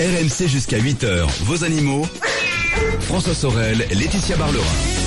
[0.00, 2.06] RMC jusqu'à 8h, vos animaux.
[3.00, 4.99] François Sorel, Laetitia Barlerin.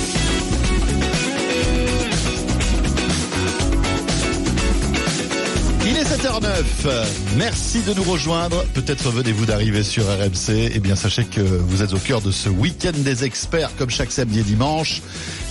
[5.94, 6.88] Il est 7h09.
[7.36, 8.64] Merci de nous rejoindre.
[8.74, 10.72] Peut-être venez-vous d'arriver sur RMC.
[10.74, 14.10] Eh bien, sachez que vous êtes au cœur de ce week-end des experts, comme chaque
[14.10, 15.02] samedi et dimanche.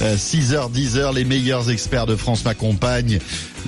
[0.01, 3.19] 6h, 10h, les meilleurs experts de France m'accompagnent.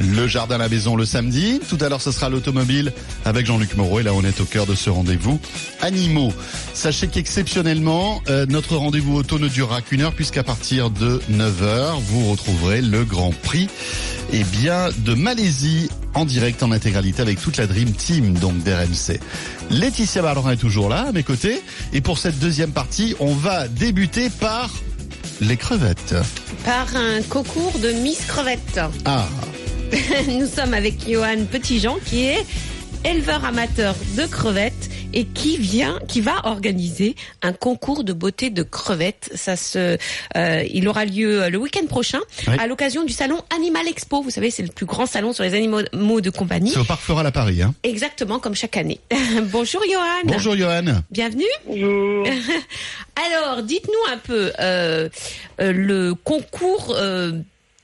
[0.01, 1.61] Le jardin à la maison le samedi.
[1.69, 2.91] Tout à l'heure, ce sera l'automobile
[3.23, 4.01] avec Jean-Luc Moreau.
[4.01, 5.39] Et là, on est au cœur de ce rendez-vous.
[5.79, 6.33] Animaux.
[6.73, 12.31] Sachez qu'exceptionnellement, euh, notre rendez-vous auto ne durera qu'une heure puisqu'à partir de 9h, vous
[12.31, 13.69] retrouverez le Grand Prix
[14.33, 19.19] eh bien, de Malaisie en direct en intégralité avec toute la Dream Team donc d'RMC.
[19.69, 21.61] Laetitia Barlerin est toujours là à mes côtés
[21.93, 24.71] et pour cette deuxième partie, on va débuter par
[25.41, 26.15] les crevettes.
[26.63, 28.79] Par un concours de Miss Crevette.
[29.03, 29.27] Ah,
[30.27, 32.45] Nous sommes avec Johan Petitjean qui est
[33.03, 38.63] éleveur amateur de crevettes et qui vient, qui va organiser un concours de beauté de
[38.63, 39.31] crevettes.
[39.33, 39.97] Ça se,
[40.37, 42.55] euh, il aura lieu le week-end prochain Oui.
[42.59, 44.21] à l'occasion du salon Animal Expo.
[44.21, 46.71] Vous savez, c'est le plus grand salon sur les animaux de compagnie.
[46.71, 47.61] c'est au Parc Floral à Paris.
[47.61, 47.73] Hein.
[47.83, 48.99] Exactement comme chaque année.
[49.51, 50.03] Bonjour Johan.
[50.25, 51.01] Bonjour Johan.
[51.11, 51.43] Bienvenue.
[51.65, 52.27] Bonjour.
[53.27, 55.09] Alors, dites-nous un peu euh,
[55.61, 57.31] euh, le concours euh,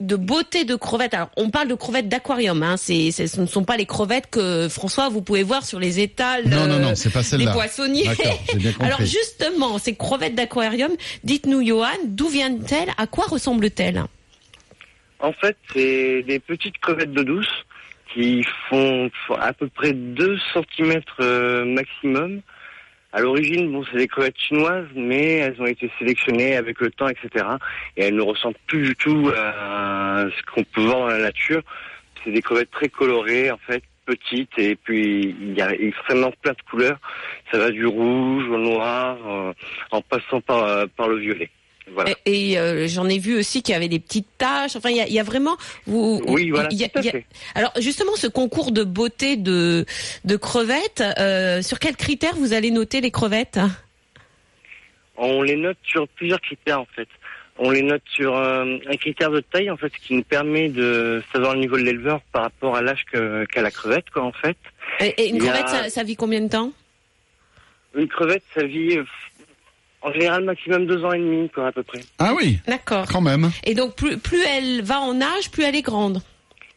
[0.02, 1.14] de beauté de crevettes.
[1.14, 2.62] Alors, on parle de crevettes d'aquarium.
[2.64, 2.78] Hein.
[2.78, 6.48] C'est, ce ne sont pas les crevettes que François vous pouvez voir sur les étals.
[6.48, 7.22] Non, non, euh, non, c'est pas
[7.52, 8.04] poissonniers.
[8.56, 8.86] Bien compris.
[8.86, 10.92] Alors justement, ces crevettes d'aquarium,
[11.24, 12.92] dites-nous Johan, d'où viennent-elles?
[12.98, 14.04] À quoi ressemblent-elles?
[15.20, 17.66] En fait, c'est des petites crevettes d'eau douce
[18.14, 21.02] qui font font à peu près 2 cm
[21.66, 22.42] maximum.
[23.14, 27.10] À l'origine, bon, c'est des crevettes chinoises, mais elles ont été sélectionnées avec le temps,
[27.10, 27.46] etc.
[27.98, 31.62] Et elles ne ressemblent plus du tout à ce qu'on peut voir dans la nature.
[32.24, 36.54] C'est des crevettes très colorées, en fait, petites, et puis il y a extrêmement plein
[36.54, 37.00] de couleurs.
[37.52, 39.54] Ça va du rouge au noir, euh,
[39.92, 41.50] en passant par, euh, par le violet.
[41.94, 42.12] Voilà.
[42.26, 44.76] Et, et, euh, j'en ai vu aussi qu'il y avait des petites taches.
[44.76, 45.58] Enfin, il y a, il y a vraiment.
[45.88, 47.26] Vous, Oui, voilà, il y a- tout à il y a- fait.
[47.56, 49.86] Alors justement, ce concours de beauté de
[50.24, 53.60] de crevettes, euh, sur quels critères vous allez noter les crevettes?
[55.18, 57.08] On les note sur plusieurs critères en fait.
[57.58, 61.22] On les note sur euh, un critère de taille en fait qui nous permet de
[61.34, 64.58] savoir le niveau de l'éleveur par rapport à l'âge qu'a la crevette quoi en fait.
[65.00, 66.72] Et, et une crevette, ça, ça vit combien de temps?
[67.94, 68.98] Une crevette ça vit
[70.02, 72.00] en général maximum deux ans et demi quoi à peu près.
[72.20, 73.06] Ah oui, D'accord.
[73.12, 73.52] quand même.
[73.64, 76.22] Et donc plus plus elle va en âge, plus elle est grande.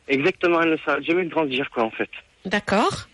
[0.09, 2.11] Exactement, elle ne s'arrête jamais de grandir quoi en fait.
[2.45, 3.09] D'accord.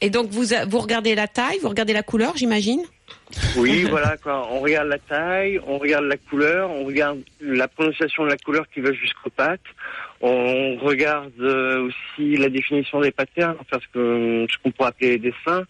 [0.00, 2.82] Et donc vous vous regardez la taille, vous regardez la couleur, j'imagine?
[3.56, 4.48] Oui voilà quoi.
[4.50, 8.64] On regarde la taille, on regarde la couleur, on regarde la prononciation de la couleur
[8.72, 9.60] qui va jusqu'aux pattes.
[10.20, 15.10] On regarde euh, aussi la définition des patterns, enfin ce que ce qu'on pourrait appeler
[15.10, 15.64] les dessins.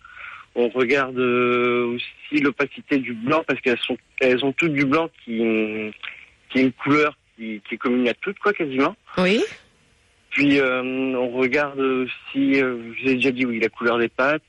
[0.54, 5.08] On regarde euh, aussi l'opacité du blanc parce qu'elles sont elles ont toutes du blanc
[5.24, 5.38] qui
[6.50, 8.94] qui est une couleur qui, qui est commune à toutes quoi quasiment.
[9.18, 9.42] Oui.
[10.30, 14.42] Puis euh, on regarde aussi, euh, j'ai déjà dit oui, la couleur des pattes,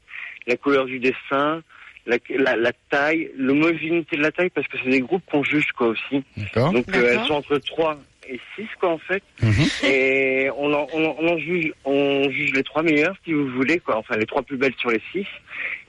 [0.47, 1.61] la couleur du dessin,
[2.05, 5.71] la, la, la taille, l'homogénéité de la taille parce que c'est des groupes qu'on juge
[5.73, 6.23] quoi aussi.
[6.37, 6.71] D'accord.
[6.71, 9.23] Donc euh, elles sont entre 3 et 6 quoi en fait.
[9.41, 9.65] Mhm.
[9.89, 13.47] Et on en, on, en, on en juge on juge les trois meilleures si vous
[13.49, 15.25] voulez quoi, enfin les trois plus belles sur les six.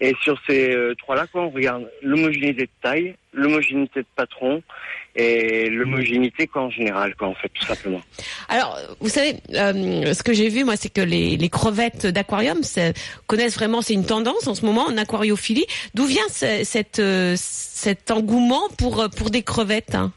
[0.01, 4.63] Et sur ces euh, trois là quoi, on regarde l'homogénéité de taille, l'homogénéité de patron
[5.17, 8.01] et l'homogénéité quoi en général quoi en fait tout simplement.
[8.49, 12.61] Alors, vous savez, euh, ce que j'ai vu, moi, c'est que les, les crevettes d'aquarium
[13.27, 15.67] connaissent vraiment, c'est une tendance en ce moment en aquariophilie.
[15.95, 20.13] D'où vient ce- cette, euh, cet engouement pour, euh, pour des crevettes hein?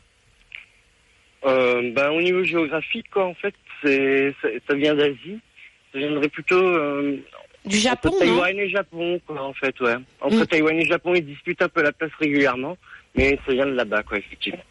[1.46, 3.54] Euh, ben, au niveau géographique, quoi, en fait,
[3.84, 4.34] c'est,
[4.68, 5.40] ça, vient d'Asie.
[5.94, 7.18] Ça viendrait plutôt euh,
[7.66, 9.96] Du Japon, entre non Taïwan et Japon, quoi, en fait, ouais.
[10.22, 10.48] Entre Mm.
[10.48, 12.78] Taïwan et Japon, ils disputent un peu la place régulièrement,
[13.16, 14.64] mais ça vient de là-bas, quoi, effectivement.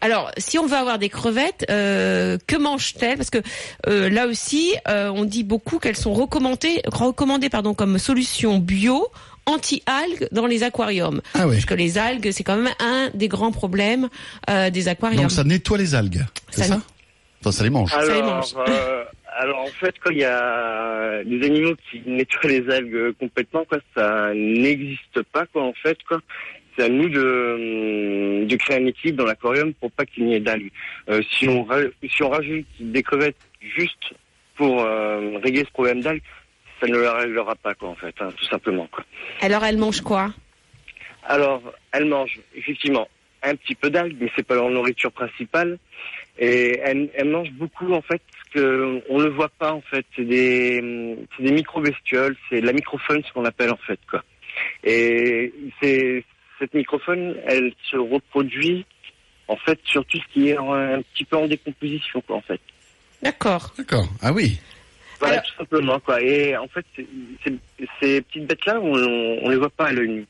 [0.00, 3.16] Alors, si on veut avoir des crevettes, euh, que mangent-elles?
[3.16, 3.38] Parce que
[3.86, 9.08] euh, là aussi, euh, on dit beaucoup qu'elles sont recommandées, recommandées pardon, comme solution bio
[9.48, 11.20] anti-algues dans les aquariums.
[11.34, 11.54] Ah oui.
[11.54, 14.08] Parce que les algues, c'est quand même un des grands problèmes
[14.50, 15.22] euh, des aquariums.
[15.22, 16.82] Donc ça nettoie les algues, c'est Ça- ça
[17.40, 17.90] Enfin, ça les mange.
[17.92, 18.54] Ça les Alors, mange.
[18.68, 19.04] euh,
[19.38, 23.78] alors, en fait, quand il y a des animaux qui nettoient les algues complètement, quoi,
[23.96, 26.18] ça n'existe pas, quoi, en fait, quoi.
[26.76, 30.40] C'est à nous de, de créer un équilibre dans l'aquarium pour pas qu'il n'y ait
[30.40, 30.70] d'algues.
[31.08, 31.66] Euh, si on
[32.08, 33.36] si on rajoute des crevettes
[33.76, 34.12] juste
[34.56, 36.22] pour euh, régler ce problème d'algues,
[36.80, 39.04] ça ne le réglera pas, quoi, en fait, hein, tout simplement, quoi.
[39.40, 40.32] Alors, elles mangent quoi?
[41.24, 43.08] Alors, elles mangent effectivement
[43.42, 45.78] un petit peu d'algues, mais c'est pas leur nourriture principale.
[46.38, 48.22] Et elles, elles mangent beaucoup en fait,
[48.52, 50.06] que on le voit pas en fait.
[50.16, 53.98] C'est des, c'est des micro bestioles, c'est de la microfaune ce qu'on appelle en fait
[54.08, 54.22] quoi.
[54.84, 56.24] Et c'est
[56.58, 58.86] cette microphone, elle se reproduit
[59.48, 62.40] en fait sur tout ce qui est en- un petit peu en décomposition, quoi, en
[62.42, 62.60] fait.
[63.22, 63.72] D'accord.
[63.76, 64.08] D'accord.
[64.22, 64.58] Ah oui.
[65.18, 66.20] Voilà, Alors- tout simplement, quoi.
[66.22, 66.84] Et en fait,
[68.00, 70.26] ces petites bêtes-là, on, on les voit pas à l'œil nu.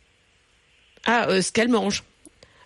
[1.06, 2.02] Ah, euh, ce qu'elle mange.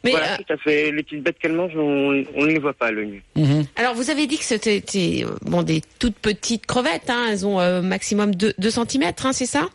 [0.05, 0.91] Mais voilà, euh, tout à fait.
[0.91, 3.23] Les petites bêtes qu'elles mangent, on, on les voit pas à l'œil nu.
[3.37, 3.65] Mhm.
[3.77, 4.83] alors, vous avez dit que c'était
[5.25, 7.09] euh, bon des toutes petites crevettes.
[7.09, 9.69] Hein, elles ont euh, maximum 2 cm, hein, c'est ça?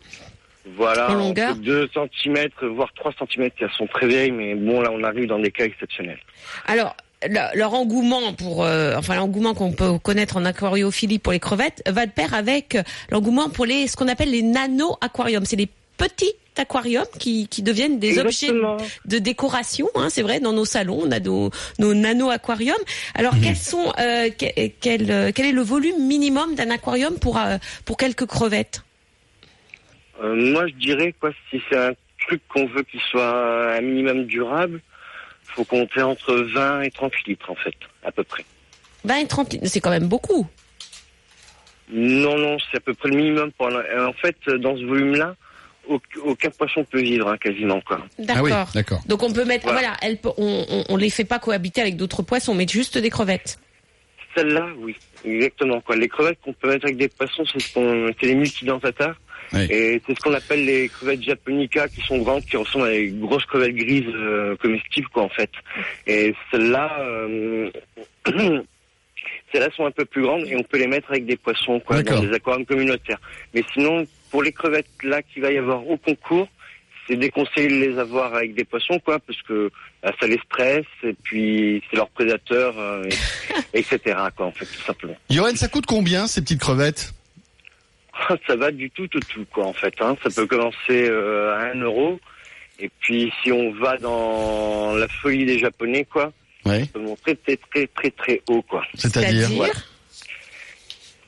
[0.76, 1.56] Voilà, En longueur?
[1.56, 1.88] 2
[2.22, 5.50] cm, voire 3 cm, elles sont très vieilles, mais bon, là, on arrive dans des
[5.50, 6.20] cas exceptionnels.
[6.66, 6.94] Alors,
[7.54, 12.06] leur engouement pour, euh, enfin l'engouement qu'on peut connaître en aquariophilie pour les crevettes va
[12.06, 12.78] de pair avec
[13.10, 15.44] l'engouement pour les, ce qu'on appelle les nano-aquariums.
[15.44, 18.52] C'est les petits aquariums qui, qui deviennent des objets
[19.04, 19.88] de décoration.
[19.94, 22.76] Hein, c'est vrai, dans nos salons, on a nos, nos nano-aquariums.
[23.14, 27.38] Alors, quels sont, euh, que- quel, euh, quel est le volume minimum d'un aquarium pour
[27.38, 28.82] euh, pour quelques crevettes?
[30.22, 31.92] Euh, moi, je dirais, quoi, si c'est un
[32.26, 34.80] truc qu'on veut qu'il soit un minimum durable,
[35.58, 37.74] faut compter entre 20 et 30 litres, en fait,
[38.04, 38.44] à peu près.
[39.04, 40.46] 20 et 30 litres, c'est quand même beaucoup.
[41.90, 43.50] Non, non, c'est à peu près le minimum.
[43.52, 45.34] Pour un- En fait, dans ce volume-là,
[45.88, 47.98] au- aucun poisson peut vivre, hein, quasiment, quoi.
[48.28, 48.50] Ah oui.
[48.50, 48.68] D'accord.
[48.74, 49.00] D'accord.
[49.06, 49.80] Donc on peut mettre, Voilà.
[49.80, 52.98] voilà, elle peut- on, on, on les fait pas cohabiter avec d'autres poissons, mais juste
[52.98, 53.58] des crevettes.
[54.36, 54.94] Celle-là, oui,
[55.24, 55.96] exactement, quoi.
[55.96, 59.16] Les crevettes qu'on peut mettre avec des poissons, c'est ce qu'on, c'est les multidentateurs.
[59.52, 59.66] Oui.
[59.70, 63.08] Et c'est ce qu'on appelle les crevettes japonica qui sont grandes, qui ressemblent à des
[63.08, 65.50] grosses crevettes grises euh, comestibles, quoi, en fait.
[66.06, 67.70] Et celles-là, euh,
[69.52, 72.02] celles-là sont un peu plus grandes et on peut les mettre avec des poissons, quoi,
[72.02, 73.20] dans des aquariums communautaires.
[73.54, 76.48] Mais sinon, pour les crevettes là qu'il va y avoir au concours,
[77.08, 79.70] c'est déconseillé de les avoir avec des poissons, quoi, parce que
[80.02, 83.04] bah, ça les stresse et puis c'est leur prédateur, euh,
[83.72, 83.98] et- etc.
[84.36, 85.16] Quoi, en fait, tout simplement.
[85.30, 87.14] Johan, ça coûte combien ces petites crevettes?
[88.46, 89.94] Ça va du tout au tout, quoi, en fait.
[90.00, 90.16] Hein.
[90.22, 92.20] Ça peut commencer euh, à 1 euro.
[92.80, 96.32] Et puis, si on va dans la folie des Japonais, quoi,
[96.64, 98.84] ça peut monter très, très, très, très haut, quoi.
[98.94, 99.72] C'est-à-dire Voilà.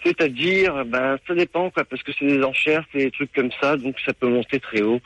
[0.03, 3.77] C'est-à-dire, ben, ça dépend, quoi, parce que c'est des enchères, c'est des trucs comme ça,
[3.77, 5.01] donc ça peut monter très haut.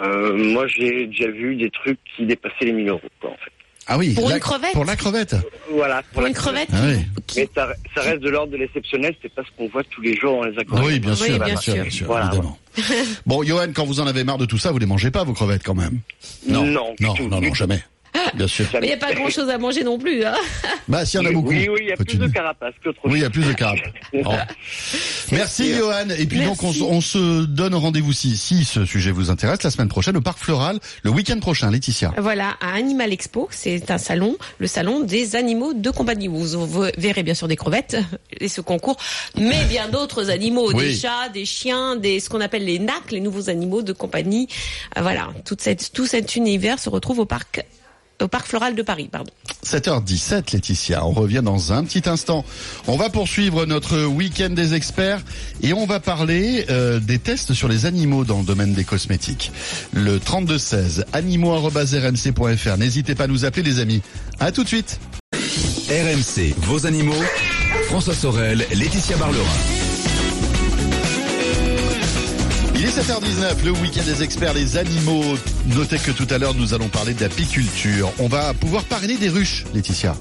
[0.00, 3.52] Euh, moi, j'ai déjà vu des trucs qui dépassaient les 1000 euros, quoi, en fait.
[3.88, 4.14] Ah oui.
[4.14, 5.36] Pour la- une crevette Pour la crevette.
[5.72, 6.02] Voilà.
[6.12, 6.98] Pour la une crevette Ah oui.
[7.26, 10.00] qui- Mais ça, ça reste de l'ordre de l'exceptionnel, c'est pas ce qu'on voit tous
[10.02, 10.86] les jours dans les aquariums.
[10.86, 11.82] Oui, bien Oui, sûr, bien bien sûr, sûr.
[11.82, 12.58] bien sûr, Voilà, évidemment.
[13.26, 15.32] Bon, Johan, quand vous en avez marre de tout ça, vous les mangez pas vos
[15.32, 16.00] crevettes quand même
[16.48, 17.82] Non, Non, du non, tout, non, non, jamais.
[18.34, 18.66] Bien sûr.
[18.74, 20.24] Mais il n'y a pas grand chose à manger non plus.
[20.24, 20.34] Hein.
[20.88, 21.48] Bah, s'il y en a beaucoup.
[21.48, 23.32] Oui, oui, il y a plus de carapace qu'autre Oui, il y a chose.
[23.32, 24.22] plus de.
[24.22, 24.36] Bon.
[25.32, 25.78] Merci sûr.
[25.78, 26.08] Johan.
[26.16, 29.62] Et puis donc on, se- on se donne rendez-vous si, si ce sujet vous intéresse
[29.64, 32.14] la semaine prochaine au Parc Floral, le week-end prochain, Laetitia.
[32.18, 36.28] Voilà, à Animal Expo, c'est un salon, le salon des animaux de compagnie.
[36.28, 37.96] Vous vous verrez bien sûr des crevettes
[38.40, 38.96] et ce concours,
[39.36, 40.84] mais bien d'autres animaux, Oui.
[40.84, 44.48] des chats, des chiens, des ce qu'on appelle les NAC, les nouveaux animaux de compagnie.
[44.96, 47.64] Voilà, toute cette, tout cet univers se retrouve au parc
[48.22, 49.30] au parc floral de Paris, pardon.
[49.64, 52.44] 7h17 Laetitia, on revient dans un petit instant.
[52.86, 55.22] On va poursuivre notre week-end des experts
[55.62, 59.52] et on va parler euh, des tests sur les animaux dans le domaine des cosmétiques.
[59.92, 62.76] Le 3216 animaux@rmc.fr.
[62.78, 64.02] N'hésitez pas à nous appeler les amis.
[64.38, 65.00] À tout de suite.
[65.88, 67.12] RMC, vos animaux.
[67.88, 69.75] François Sorel, Laetitia Barlerin.
[72.96, 75.22] 7h19, le week-end des experts, les animaux.
[75.66, 78.10] Notez que tout à l'heure, nous allons parler d'apiculture.
[78.18, 80.16] On va pouvoir parrainer des ruches, Laetitia.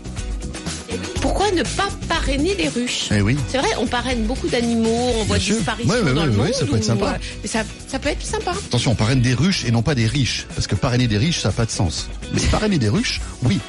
[1.21, 3.37] Pourquoi ne pas parrainer les ruches Eh oui.
[3.49, 6.53] C'est vrai, on parraine beaucoup d'animaux, on voit disparition Ouais, ouais, dans ouais, le monde.
[6.53, 7.05] ça peut être sympa.
[7.13, 8.51] euh, mais ça, ça peut être sympa.
[8.51, 10.45] Attention, on parraine des ruches et non pas des riches.
[10.53, 12.09] Parce que parrainer des riches, ça n'a pas de sens.
[12.33, 13.59] Mais parrainer des ruches, oui.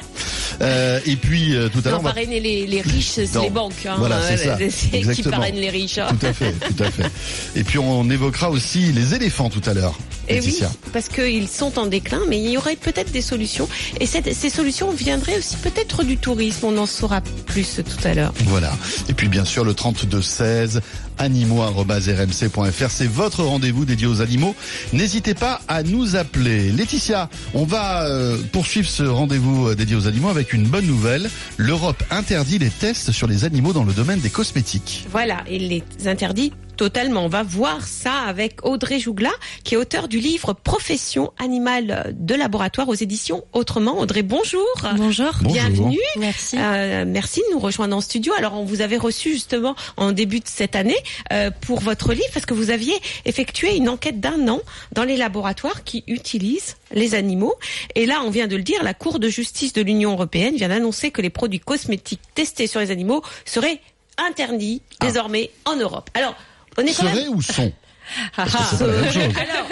[0.61, 3.85] Euh, et puis, euh, tout à l'heure, parrainer les, les riches, c'est les banques.
[3.85, 4.57] Hein, Voilà, c'est ça.
[5.13, 5.99] Qui parrainent les riches.
[5.99, 6.07] hein.
[6.19, 7.05] Tout à fait, tout à fait.
[7.55, 9.97] Et puis, on évoquera aussi les éléphants tout à l'heure,
[10.27, 10.71] Et oui, Laetitia.
[10.93, 13.69] parce qu'ils sont en déclin, mais il y aurait peut-être des solutions.
[13.99, 16.65] Et cette- ces solutions viendraient aussi peut-être du tourisme.
[16.65, 18.33] On en saura plus tout à l'heure.
[18.45, 18.75] Voilà.
[19.09, 20.81] Et puis bien sûr le 3216
[21.19, 24.55] animaux@rmc.fr, c'est votre rendez-vous dédié aux animaux.
[24.93, 26.71] N'hésitez pas à nous appeler.
[26.71, 31.29] Laetitia, on va euh, poursuivre ce rendez-vous euh, dédié aux animaux avec une bonne nouvelle.
[31.57, 35.05] L'Europe interdit les tests sur les animaux dans le domaine des cosmétiques.
[35.11, 37.25] Voilà, et les interdit totalement.
[37.25, 39.31] On va voir ça avec Audrey Jougla,
[39.63, 43.99] qui est auteur du livre Profession animale de laboratoire aux éditions Autrement.
[43.99, 44.65] Audrey, bonjour.
[44.95, 45.31] Bonjour.
[45.41, 45.53] Bonjour.
[45.53, 45.99] Bienvenue.
[46.17, 46.57] Merci.
[46.59, 48.33] Euh, merci de nous rejoindre en studio.
[48.37, 50.97] Alors, on vous avait reçu justement en début de cette année
[51.33, 55.17] euh, pour votre livre parce que vous aviez effectué une enquête d'un an dans les
[55.17, 57.55] laboratoires qui utilisent les animaux.
[57.95, 60.69] Et là, on vient de le dire, la Cour de justice de l'Union européenne vient
[60.69, 63.81] d'annoncer que les produits cosmétiques testés sur les animaux seraient
[64.17, 66.09] interdits désormais en Europe.
[66.13, 66.35] Alors,
[66.77, 67.73] on est même Serait ou sont
[68.37, 69.67] ah, alors,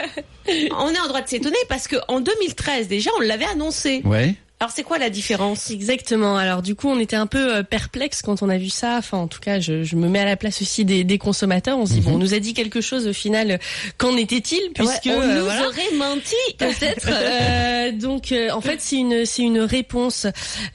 [0.78, 4.02] on est en droit de s'étonner parce que en 2013 déjà on l'avait annoncé.
[4.04, 4.36] Ouais.
[4.66, 5.70] Alors c'est quoi la différence?
[5.70, 6.38] Exactement.
[6.38, 8.96] Alors du coup, on était un peu euh, perplexe quand on a vu ça.
[8.98, 11.78] Enfin, en tout cas, je, je me mets à la place aussi des, des consommateurs.
[11.78, 13.60] On se dit bon, on nous a dit quelque chose au final.
[14.00, 14.60] Qu'en était-il?
[14.74, 15.68] Puisque Ouais, on euh, nous voilà.
[15.68, 16.34] aurait menti.
[16.58, 17.10] Peut-être.
[17.12, 20.26] Euh, donc, euh, en fait, c'est une c'est une réponse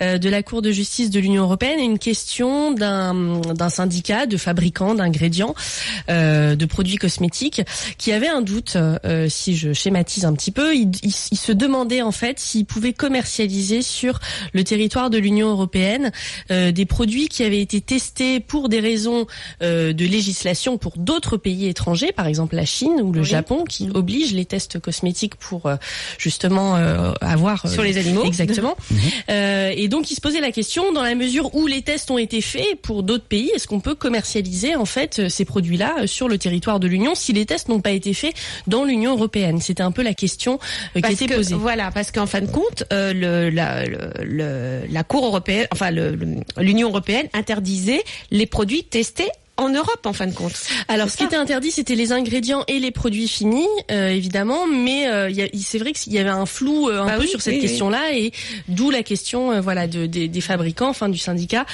[0.03, 4.27] euh, de la Cour de justice de l'Union européenne à une question d'un d'un syndicat
[4.27, 5.57] de fabricants d'ingrédients
[6.11, 7.63] euh, de produits cosmétiques
[7.99, 8.77] qui avait un doute.
[8.77, 12.67] euh, si je schématise un petit peu, il, il- il se demandait en fait s'il
[12.67, 14.19] pouvait commercialiser sur
[14.53, 16.13] le territoire de l'Union européenne
[16.51, 19.27] euh, des produits qui avaient été testés pour des raisons
[19.63, 23.27] euh, de législation pour d'autres pays étrangers, par exemple la Chine ou le Oui.
[23.27, 25.77] Japon, qui obligent les tests cosmétiques pour euh,
[26.19, 26.75] justement
[27.21, 28.25] avoir Sur les animaux.
[28.25, 28.77] Exactement.
[29.29, 32.19] Euh, et donc il se posait la question dans la mesure où les tests ont
[32.19, 36.39] été faits pour d'autres pays, est-ce qu'on peut commercialiser en fait ces produits-là sur le
[36.39, 38.35] territoire de l'Union si les tests n'ont pas été faits
[38.67, 39.61] dans l'Union européenne?
[39.61, 40.59] C'était un peu la question
[40.95, 41.55] qui Parce était que, posée.
[41.55, 45.91] Voilà, parce qu'en fin de compte, le, la, le, le- la Cour européenne, enfin
[46.59, 50.55] l'Union européenne interdisait les produits testés en Europe, en fin de compte.
[50.89, 55.07] Alors, ce qui était interdit, c'était les ingrédients et les produits finis, euh, évidemment, mais
[55.07, 57.53] euh, c'est vrai qu'il y avait un flou euh, un Bah peu oui, sur cette
[57.53, 57.67] oui, oui.
[57.67, 58.33] question-là, et
[58.69, 61.67] d'où la question, voilà, de, des, des fabricants, enfin du syndicat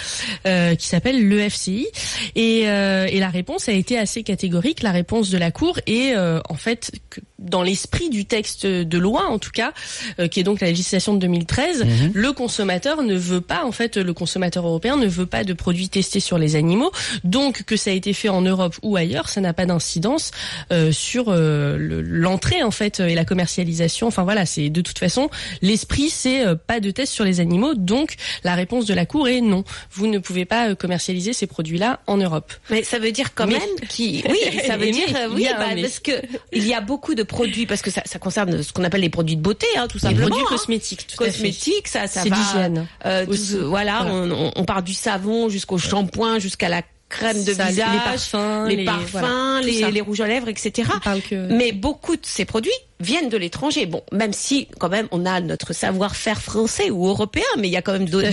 [0.45, 1.87] qui s'appelle l'EFCI,
[2.35, 4.83] et, et la réponse a été assez catégorique.
[4.83, 9.26] La réponse de la Cour est en fait que dans l'esprit du texte de loi,
[9.26, 9.73] en tout cas,
[10.19, 13.97] euh, qui est donc la législation de 2013, le consommateur ne veut pas, en fait,
[13.97, 16.90] le consommateur européen ne veut pas de produits testés sur les animaux,
[17.25, 20.31] donc que ça a été fait en Europe ou ailleurs, ça n'a pas d'incidence
[20.73, 24.07] euh, sur euh, le- l'entrée en fait et la commercialisation.
[24.07, 25.28] Enfin voilà, c'est de toute façon
[25.62, 28.14] l'esprit, c'est euh, pas de tests sur les animaux, donc
[28.45, 32.00] la réponse de la Cour est non, vous ne pouvez pas euh, commercialiser ces produits-là
[32.07, 32.52] en Europe.
[32.71, 35.47] Mais ça veut dire quand Mais- même qui oui, ça veut Mais dire euh, oui,
[35.59, 36.12] bah, parce que
[36.52, 39.11] il y a beaucoup de produits parce que ça, ça concerne ce qu'on appelle les
[39.11, 40.28] produits de beauté, hein, tout Les simplement.
[40.28, 40.56] produits hein.
[40.56, 42.37] cosmétiques, tout cosmétiques, ça, ça C'est va.
[42.37, 42.87] l'hygiène.
[43.04, 43.26] euh,
[43.64, 44.50] voilà, Voilà.
[44.56, 48.66] On, part du savon jusqu'au shampoing, jusqu'à la crème de Ça, les- visage, les parfums,
[48.68, 50.88] les, les- parfums, voilà, les, les rouges à lèvres, etc.
[51.30, 53.87] Que Mais beaucoup de ces produits viennent de l'étranger.
[53.87, 57.76] Bon, même si quand même on a notre savoir-faire français ou européen, mais il y
[57.76, 58.29] a quand même d'autres.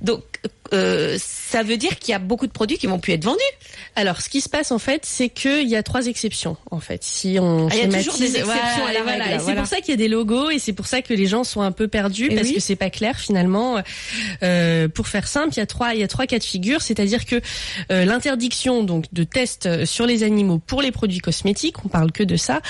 [0.00, 0.22] Donc
[0.72, 3.38] euh, ça veut dire qu'il y a beaucoup de produits qui vont plus être vendus.
[3.94, 7.04] Alors, ce qui se passe en fait, c'est qu'il y a trois exceptions en fait.
[7.04, 9.44] Si on Ah, il y a toujours des exceptions à la voilà, règle, et c'est
[9.44, 9.60] voilà.
[9.60, 11.60] pour ça qu'il y a des logos et c'est pour ça que les gens sont
[11.60, 12.54] un peu perdus Et parce oui.
[12.54, 13.82] que c'est pas clair finalement.
[14.42, 16.80] Euh, pour faire simple, il y a trois, il y a trois cas de figure,
[16.80, 17.40] c'est-à-dire que
[17.90, 22.22] euh, l'interdiction donc de tests sur les animaux pour les produits cosmétiques, on parle que
[22.22, 22.62] de ça,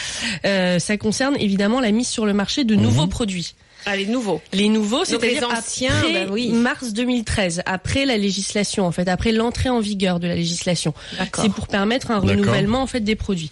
[0.42, 3.54] ça concerne évidemment la mise sur le marché de nouveaux produits.
[3.86, 4.40] Ah, les nouveaux.
[4.52, 6.50] Les nouveaux, c'est-à-dire les anciens, après bah oui.
[6.50, 10.94] mars 2013, après la législation, en fait, après l'entrée en vigueur de la législation.
[11.18, 11.44] D'accord.
[11.44, 13.50] C'est pour permettre un renouvellement en fait des produits.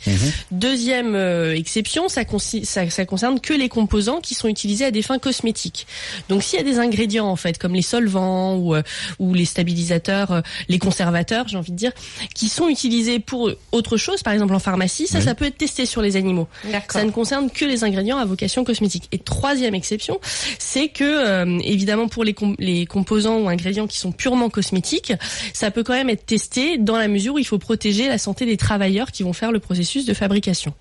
[0.50, 2.22] Deuxième euh, exception, ça,
[2.64, 5.86] ça, ça concerne que les composants qui sont utilisés à des fins cosmétiques.
[6.28, 8.82] Donc s'il y a des ingrédients en fait, comme les solvants ou, euh,
[9.18, 11.92] ou les stabilisateurs, euh, les conservateurs, j'ai envie de dire,
[12.34, 15.24] qui sont utilisés pour autre chose, par exemple en pharmacie, ça, Oui.
[15.24, 16.48] ça peut être testé sur les animaux.
[16.88, 19.04] Ça ne concerne que les ingrédients à vocation cosmétique.
[19.12, 20.19] Et troisième exception,
[20.58, 25.12] c'est que euh, évidemment pour les, les composants ou ingrédients qui sont purement cosmétiques,
[25.52, 28.46] ça peut quand même être testé dans la mesure où il faut protéger la santé
[28.46, 30.74] des travailleurs qui vont faire le processus de fabrication.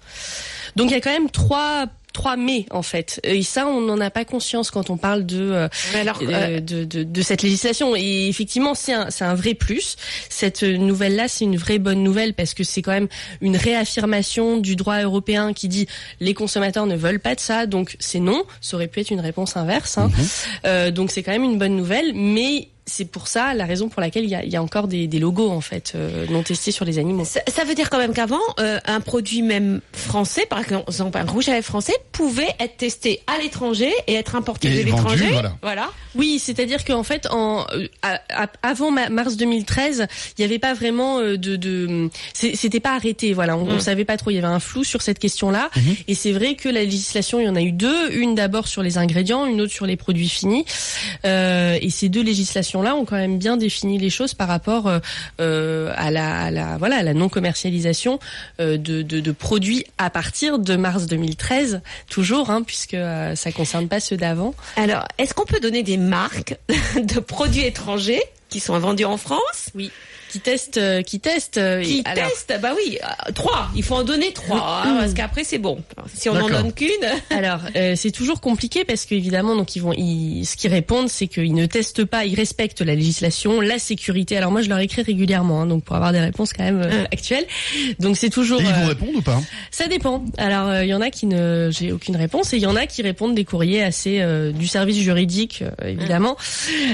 [0.76, 4.00] Donc il y a quand même trois trois mais en fait et ça on n'en
[4.00, 7.42] a pas conscience quand on parle de euh, alors, euh, euh, de, de, de cette
[7.42, 7.96] législation.
[7.96, 9.96] Et effectivement, c'est un, c'est un vrai plus.
[10.30, 13.08] Cette nouvelle-là, c'est une vraie bonne nouvelle parce que c'est quand même
[13.42, 15.88] une réaffirmation du droit européen qui dit
[16.20, 18.44] les consommateurs ne veulent pas de ça, donc c'est non.
[18.62, 19.98] Ça aurait pu être une réponse inverse.
[19.98, 20.10] hein.
[20.66, 24.02] Euh, donc c'est quand même une bonne nouvelle, mais c'est pour ça la raison pour
[24.02, 26.44] laquelle il y a, il y a encore des, des logos en fait euh, non
[26.44, 27.24] testés sur les animaux.
[27.26, 31.24] ça, ça veut dire quand même qu'avant, euh, un produit même français, par exemple un
[31.26, 35.28] rouge à lèvres français, pouvait être testé à l'étranger et être importé Et de l'étranger.
[35.32, 35.54] voilà.
[35.62, 35.90] Voilà.
[36.16, 40.58] Oui, c'est-à-dire qu'en fait, en, euh, à- à- avant ma- mars 2013, il n'y avait
[40.60, 43.34] pas vraiment de, c'était pas arrêté.
[43.34, 44.32] Voilà, on, on savait pas trop.
[44.32, 45.70] Il y avait un flou sur cette question-là.
[46.08, 48.12] Et c'est vrai que la législation, il y en a eu deux.
[48.12, 50.66] Une d'abord sur les ingrédients, une autre sur les produits finis.
[51.26, 52.22] Euh, et ces deux
[52.82, 55.00] législations-là ont quand même bien défini les choses par rapport euh,
[55.40, 58.20] euh, à la, à la voilà à la non commercialisation
[58.60, 62.98] euh, de, de, de produits à partir de mars 2013, toujours, hein, puisque
[63.36, 64.54] ça concerne pas ceux d'avant.
[64.76, 66.58] Alors, est-ce qu'on peut donner des marques
[66.96, 69.70] de produits étrangers qui sont vendus en France?
[69.76, 69.92] Oui.
[70.30, 73.70] Qui testent, euh, qui testent, euh, Qui alors- testent Bah oui, euh, trois.
[73.76, 75.80] Il faut en donner trois, hein, parce qu'après c'est bon.
[76.14, 76.64] Si on n'en D'accord.
[76.64, 76.88] donne qu'une.
[77.32, 81.28] Alors, euh, c'est toujours compliqué parce qu'évidemment, donc ils vont, ils, ce qu'ils répondent, c'est
[81.28, 84.38] qu'ils ne testent pas, ils respectent la législation, la sécurité.
[84.38, 87.04] Alors moi, je leur écris régulièrement, hein, donc pour avoir des réponses quand même euh,
[87.12, 87.46] actuelles.
[88.00, 88.62] Donc c'est toujours.
[88.62, 89.42] Et ils euh, vous répondent ou pas?
[89.72, 90.24] ça dépend.
[90.38, 92.76] Alors euh, il y en a qui ne, j'ai aucune réponse, et il y en
[92.76, 96.38] a qui répondent des courriers assez euh, du service juridique, euh, évidemment,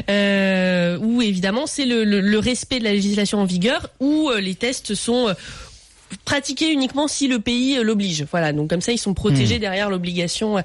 [0.10, 4.39] euh, où évidemment c'est le, le- le respect de la législation en vigueur, où euh,
[4.39, 5.34] les tests sont euh,
[6.24, 8.25] pratiqués uniquement si le pays euh, l'oblige.
[8.32, 10.62] Voilà, donc comme ça ils sont protégés derrière l'obligation.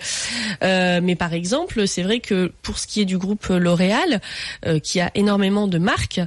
[0.62, 4.20] Euh, mais par exemple, c'est vrai que pour ce qui est du groupe L'Oréal,
[4.66, 6.20] euh, qui a énormément de marques,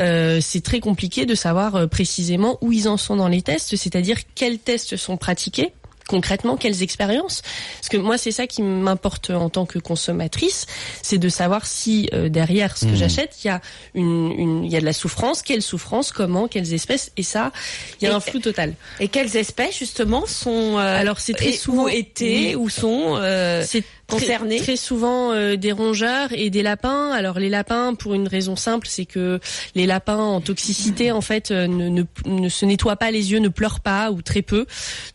[0.00, 4.18] euh, c'est très compliqué de savoir précisément où ils en sont dans les tests, c'est-à-dire
[4.34, 5.72] quels tests sont pratiqués
[6.08, 7.42] concrètement quelles expériences?
[7.80, 10.66] Parce que moi, c'est ça qui m'importe en tant que consommatrice,
[11.02, 12.96] c'est de savoir si euh, derrière ce que Mhm.
[12.96, 13.60] j'achète, il y a
[13.94, 17.52] une, une- il y a de la souffrance, quelle souffrance, comment, quelles espèces, et ça,
[18.00, 18.74] il y a Et- un flou total.
[19.00, 22.54] Et quelles espèces justement sont euh, Alors c'est très et- souvent Oui.
[22.56, 27.10] ou sont euh, c'est concernés très, souvent euh, des rongeurs et des lapins.
[27.10, 29.40] Alors les lapins, pour une raison simple, c'est que
[29.74, 33.38] les lapins en toxicité, en fait, euh, ne, ne, ne se nettoient pas les yeux,
[33.38, 34.66] ne pleurent pas ou très peu.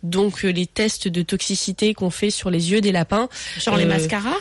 [0.03, 3.29] Donc euh, les tests de toxicité qu'on fait sur les yeux des lapins,
[3.59, 4.37] genre les euh, mascaras?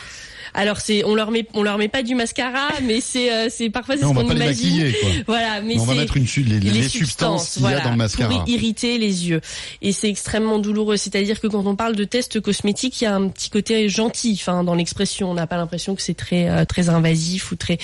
[0.53, 3.69] Alors c'est on leur met on leur met pas du mascara, mais c'est euh, c'est
[3.69, 4.45] parfois c'est ce qu'on les imagine.
[4.47, 5.09] maquiller, quoi.
[5.27, 7.91] Voilà, mais on va mettre une, les, les, les substances qu'il y a voilà, dans
[7.91, 8.29] le mascara.
[8.29, 9.41] pour irriter les yeux.
[9.81, 10.97] Et c'est extrêmement douloureux.
[10.97, 14.37] C'est-à-dire que quand on parle de tests cosmétiques, il y a un petit côté gentil,
[14.39, 15.31] enfin dans l'expression.
[15.31, 17.77] On n'a pas l'impression que c'est très euh, très invasif ou très.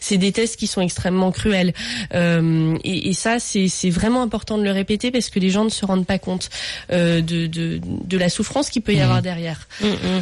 [0.00, 1.72] C'est des tests qui sont extrêmement cruels.
[2.14, 5.64] Euh, et, et ça, c'est c'est vraiment important de le répéter parce que les gens
[5.64, 6.50] ne se rendent pas compte
[6.92, 9.68] euh, de, de de la souffrance qu'il peut y avoir derrière.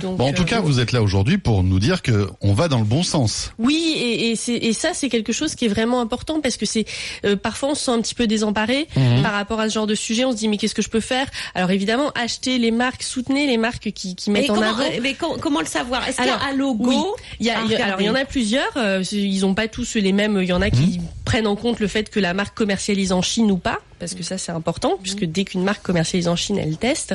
[0.03, 2.53] Donc, Bon, en tout euh, cas, vous êtes là aujourd'hui pour nous dire que on
[2.53, 3.53] va dans le bon sens.
[3.59, 6.67] oui, et, et, c'est- et ça, c'est quelque chose qui est vraiment important parce que
[6.67, 6.85] c'est
[7.25, 9.23] euh, parfois on se sent un petit peu désemparé Mhm.
[9.23, 10.25] par rapport à ce genre de sujet.
[10.25, 11.27] On se dit mais qu'est-ce que je peux faire?
[11.55, 14.85] Alors évidemment, acheter les marques, soutenez les marques qui, qui Mais mettent en comment, avant.
[15.03, 16.07] mais com- comment le savoir?
[16.09, 16.89] Est-ce qu'il y a un logo?
[16.89, 16.97] oui.
[17.41, 18.71] Il y a, à il y a- alors il y en a plusieurs.
[18.77, 20.39] euh, ils ont pas tous les mêmes.
[20.41, 23.23] Il y en a qui prennent en compte le fait que la marque commercialise en
[23.23, 26.59] Chine ou pas, parce que ça c'est important, puisque dès qu'une marque commercialise en Chine,
[26.59, 27.15] elle teste.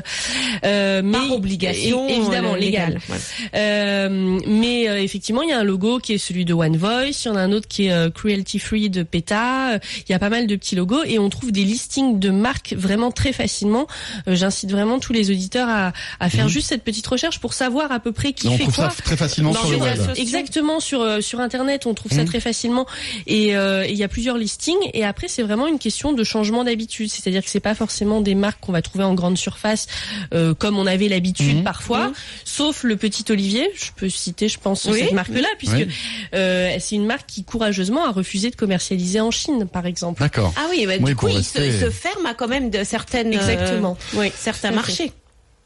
[0.64, 2.94] Euh, mais par obligation é- évidemment euh, légale.
[2.94, 3.02] légale.
[3.10, 3.18] Ouais.
[3.56, 7.24] Euh, mais euh, effectivement, il y a un logo qui est celui de One Voice,
[7.26, 9.74] il y en a un autre qui est euh, Cruelty Free de PETA.
[9.74, 12.30] euh, Il y a pas mal de petits logos et on trouve des listings de
[12.30, 13.88] marques vraiment très facilement.
[14.28, 17.92] Euh, J'incite vraiment tous les auditeurs à, à faire juste cette petite recherche pour savoir
[17.92, 18.90] à peu près qui on fait trouve quoi.
[18.90, 19.92] ça très facilement Dans sur le les web.
[19.92, 20.24] réseaux sociaux.
[20.24, 22.28] Exactement sur euh, sur internet, on trouve ça Mhm.
[22.28, 22.86] très facilement
[23.28, 26.24] et euh, et il y a plusieurs listings et après c'est vraiment une question de
[26.24, 29.88] changement d'habitude, c'est-à-dire que c'est pas forcément des marques qu'on va trouver en grande surface
[30.34, 31.64] euh, comme on avait l'habitude Mhm.
[31.64, 32.12] parfois,
[32.44, 35.00] sauf le Petit Olivier, je peux citer je pense Oui.
[35.00, 35.88] cette marque-là puisque Oui.
[36.34, 40.22] euh, c'est une marque qui courageusement a refusé de commercialiser en Chine par exemple.
[40.22, 40.54] D'accord.
[40.58, 42.70] Ah oui, bah, Oui, du coup, il se, rester- il se ferme à quand même
[42.70, 43.98] de certaines euh, Exactement.
[44.14, 45.12] Oui, certains fait.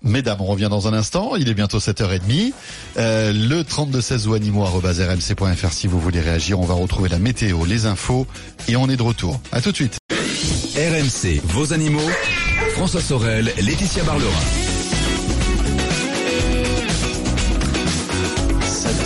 [0.02, 1.36] Mesdames, on revient dans un instant.
[1.36, 2.54] Il est bientôt 7h30.
[2.98, 6.60] Euh, le 3216 ou animaux.rmc.fr si vous voulez réagir.
[6.60, 8.26] On va retrouver la météo, les infos
[8.68, 9.42] et on est de retour.
[9.52, 9.98] À tout de suite.
[10.76, 12.10] RMC, vos animaux.
[12.76, 14.32] François Sorel, Laetitia Barlerin.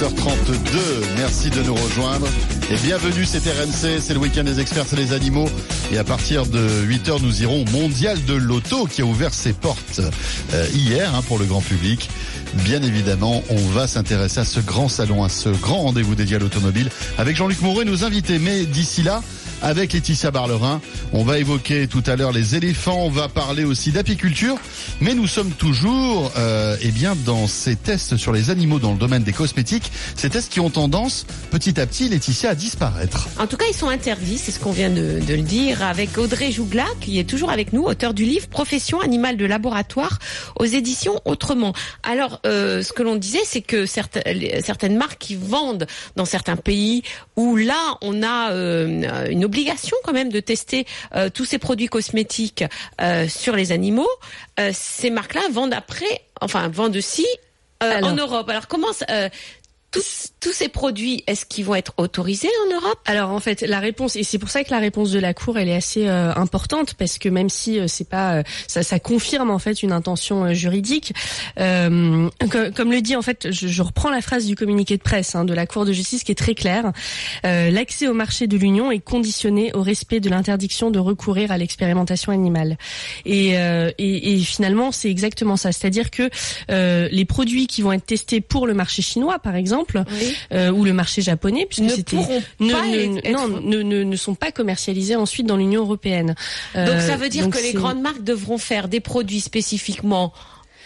[0.04, 0.78] 7h32,
[1.18, 2.28] merci de nous rejoindre
[2.70, 5.48] et bienvenue, c'est RMC, c'est le week-end des experts, c'est les animaux
[5.94, 9.54] et à partir de 8h nous irons au Mondial de l'Auto qui a ouvert ses
[9.54, 10.02] portes
[10.54, 12.10] euh, hier hein, pour le grand public.
[12.66, 16.40] Bien évidemment, on va s'intéresser à ce grand salon, à ce grand rendez-vous dédié à
[16.40, 18.40] l'automobile avec Jean-Luc Moreau et nos invités.
[18.40, 19.22] Mais d'ici là,
[19.64, 20.82] avec Laetitia Barlerin,
[21.14, 24.58] on va évoquer tout à l'heure les éléphants, on va parler aussi d'apiculture,
[25.00, 28.98] mais nous sommes toujours euh, eh bien dans ces tests sur les animaux dans le
[28.98, 33.30] domaine des cosmétiques, ces tests qui ont tendance petit à petit, Laetitia, à disparaître.
[33.40, 36.52] En tout cas, ils sont interdits, c'est ce qu'on vient de, le dire, avec Audrey
[36.52, 40.20] Jougla, qui est toujours avec nous, auteur du livre Profession animale de laboratoire
[40.60, 41.74] aux éditions Autrement.
[42.04, 47.04] Alors, euh, ce que l'on disait, c'est que certaines, marques qui vendent dans certains pays
[47.38, 49.46] où là, on a euh, une
[50.04, 50.86] quand même de tester
[51.16, 52.64] euh, tous ces produits cosmétiques
[53.02, 54.10] euh, sur les animaux,
[54.60, 57.26] euh, ces marques-là vendent après, enfin, vendent aussi
[57.82, 58.50] en Europe.
[58.50, 59.06] Alors, comment ça,
[59.92, 63.00] tous, tous ces produits, est-ce qu'ils vont être autorisés en Europe?
[63.06, 65.58] Alors en fait, la réponse et c'est pour ça que la réponse de la cour
[65.58, 69.00] elle est assez euh, importante parce que même si euh, c'est pas euh, ça, ça
[69.00, 71.14] confirme en fait une intention euh, juridique.
[71.60, 75.02] Euh, comme, comme le dit en fait, je, je reprends la phrase du communiqué de
[75.02, 76.92] presse hein, de la Cour de justice qui est très claire.
[77.46, 81.58] Euh, L'accès au marché de l'Union est conditionné au respect de l'interdiction de recourir à
[81.58, 82.78] l'expérimentation animale.
[83.26, 85.72] Et, euh, et, et finalement, c'est exactement ça.
[85.72, 86.30] C'est-à-dire que
[86.70, 90.04] euh, les produits qui vont être testés pour le marché chinois, par exemple
[90.52, 92.18] exemple, ou le marché japonais, puisque c'était
[92.60, 96.36] ne, non, ne, ne, sont pas commercialisés ensuite dans l'Union européenne.
[96.76, 100.34] donc ça veut dire que les grandes marques devront faire des produits spécifiquement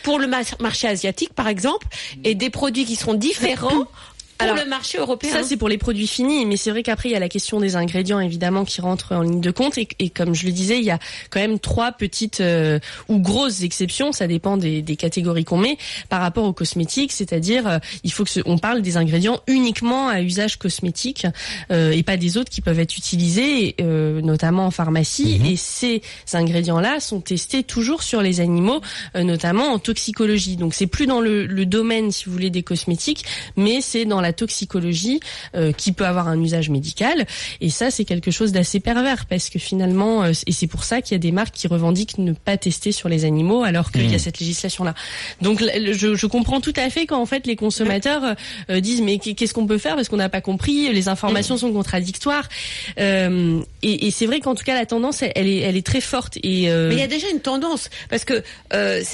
[0.04, 1.88] pour le marché asiatique, par exemple,
[2.24, 3.86] et des produits qui seront différents
[4.38, 5.32] pour le marché européen.
[5.32, 7.60] Ça, c'est pour les produits finis, mais c'est vrai qu'après, il y a la question
[7.60, 9.78] des ingrédients, évidemment, qui rentrent en ligne de compte.
[9.78, 13.20] Et, et comme je le disais, il y a quand même trois petites euh, ou
[13.20, 15.78] grosses exceptions, ça dépend des, des catégories qu'on met,
[16.10, 20.22] par rapport aux cosmétiques, c'est-à-dire, euh, il faut que on parle des ingrédients uniquement à
[20.22, 21.26] usage cosmétique
[21.72, 25.40] euh, et pas des autres qui peuvent être utilisés, notamment en pharmacie.
[25.40, 25.46] Mhm.
[25.46, 26.02] Et ces
[26.34, 28.82] ingrédients-là sont testés toujours sur les animaux,
[29.16, 30.56] notamment en toxicologie.
[30.58, 34.22] Donc, c'est plus dans le, le domaine, si vous voulez, des cosmétiques, mais c'est dans
[34.22, 35.20] la la toxicologie
[35.56, 37.26] euh, qui peut avoir un usage médical.
[37.62, 41.02] Et ça, c'est quelque chose d'assez pervers parce que finalement, euh, et c'est pour ça
[41.02, 44.10] qu'il y a des marques qui revendiquent ne pas tester sur les animaux alors qu'il
[44.10, 44.20] y a mmh.
[44.20, 44.94] cette législation-là.
[45.42, 48.36] Donc, je, je, comprends tout à fait quand en fait les consommateurs
[48.70, 51.60] euh, disent mais qu'est-ce qu'on peut faire parce qu'on n'a pas compris, les informations mmh.
[51.60, 52.50] sont contradictoires.
[52.98, 56.38] et, et c'est vrai qu'en tout cas la tendance, elle est, elle est très forte.
[56.44, 58.44] Et mais il y a déjà une tendance parce que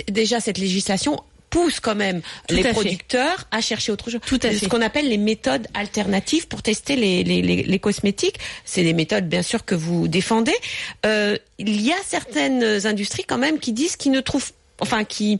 [0.09, 1.19] déjà cette législation
[1.53, 4.19] pousse quand même les producteurs à chercher autre chose.
[4.25, 4.57] Tout à fait.
[4.57, 8.39] Ce qu'on appelle les méthodes alternatives pour tester les, les, les, les cosmétiques.
[8.65, 10.55] C'est des méthodes, bien sûr, que vous défendez.
[11.05, 15.39] Euh, il y a certaines industries quand même qui disent qu'ils ne trouvent, enfin, qui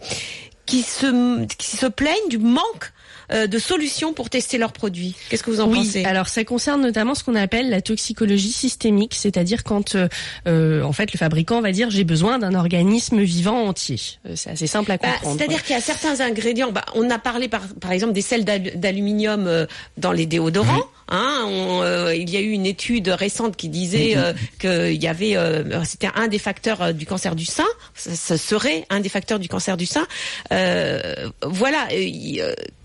[0.66, 2.94] qui se qui se plaignent du manque
[3.34, 5.16] de solutions pour tester leurs produits.
[5.30, 6.06] Qu'est-ce que vous en oui, pensez?
[6.06, 10.08] Alors ça concerne notamment ce qu'on appelle la toxicologie systémique, c'est-à-dire quand euh,
[10.48, 14.00] euh, en fait le fabricant va dire j'ai besoin d'un organisme vivant entier.
[14.36, 15.38] c'est assez simple à bah, comprendre.
[15.38, 16.72] c'est-à-dire qu'il y a certains ingrédients.
[16.72, 19.68] Bah, on a parlé par, par exemple des sels d'aluminium
[19.98, 20.84] dans les déodorants.
[21.10, 24.16] Hein, il y a eu une étude récente qui disait
[24.60, 25.38] qu'il y avait,
[25.86, 27.66] c'était un des facteurs du cancer du sein.
[27.96, 30.08] Ce serait un des facteurs du cancer du sein.
[30.50, 31.88] voilà.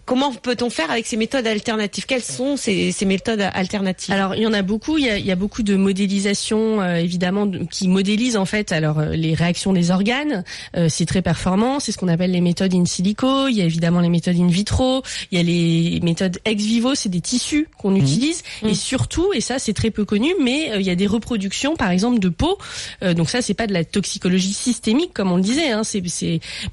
[0.09, 2.07] Comment peut-on faire avec ces méthodes alternatives?
[2.07, 4.15] Quelles sont ces, méthodes alternatives?
[4.15, 4.97] Alors il y en a beaucoup.
[4.97, 9.35] Il y a, beaucoup de modélisation euh, évidemment qui modélisent en fait alors euh, les
[9.35, 10.45] réactions des organes.
[10.79, 11.79] Euh, c'est très performant.
[11.79, 13.49] C'est ce qu'on appelle les méthodes in silico.
[13.49, 15.03] Il y a évidemment les méthodes in vitro.
[15.31, 16.95] Il y a les méthodes ex vivo.
[16.95, 17.97] C'est des tissus qu'on mmh.
[17.99, 18.75] utilise et mmh.
[18.77, 22.19] surtout et ça c'est très peu connu, mais il y a des reproductions par exemple
[22.19, 22.57] de peau.
[23.03, 25.71] donc ça c'est pas de la toxicologie systémique comme on le disait.
[25.71, 26.03] Hein, c'est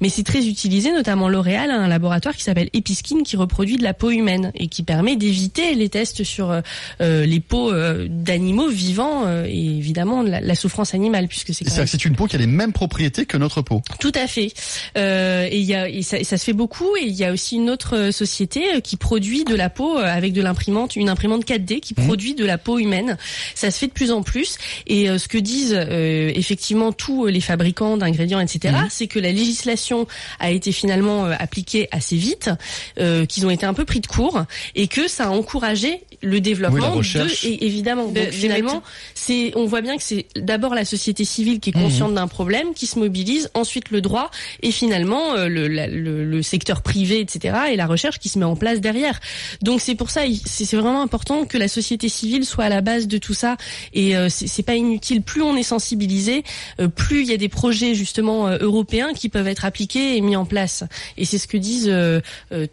[0.00, 3.82] mais c'est très utilisé notamment L'Oréal a un laboratoire qui s'appelle Episkin qui reproduit de
[3.82, 6.60] la peau humaine et qui permet d'éviter les tests sur euh,
[7.00, 12.16] euh, les peaux euh, d'animaux vivants et évidemment la, souffrance animale puisque c'est c'est une
[12.16, 13.82] peau qui a les mêmes propriétés que notre peau.
[14.00, 14.52] Tout à fait.
[14.96, 17.56] et il y a et ça, ça, se fait beaucoup et il y a aussi
[17.56, 21.94] une autre société qui produit de la peau avec de l'imprimante, une imprimante 4D qui
[21.94, 22.04] mmh.
[22.04, 23.18] produit de la peau humaine.
[23.54, 27.96] Ça se fait de plus en plus et ce que disent effectivement tous les fabricants
[27.96, 28.86] d'ingrédients, etc., mmh.
[28.90, 30.06] c'est que la législation
[30.38, 32.50] a été finalement appliquée assez vite.
[32.98, 36.40] Euh, qu'ils ont été un peu pris de court et que ça a encouragé le
[36.40, 38.08] développement de et évidemment.
[38.08, 38.82] Donc finalement
[39.14, 42.16] c'est on voit bien que c'est d'abord la société civile qui est consciente mhm.
[42.16, 44.30] d'un problème qui se mobilise ensuite le droit
[44.62, 48.44] et finalement euh, le, le, le, secteur privé etc et la recherche qui se met
[48.44, 49.20] en place derrière.
[49.62, 53.06] Donc c'est pour ça c'est vraiment important que la société civile soit à la base
[53.08, 53.56] de tout ça
[53.92, 55.22] et euh, c'est pas inutile.
[55.22, 56.44] Plus on est sensibilisé
[56.80, 60.36] euh, plus il y a des projets justement européens qui peuvent être appliqués et mis
[60.36, 60.84] en place.
[61.16, 61.92] Et c'est ce que disent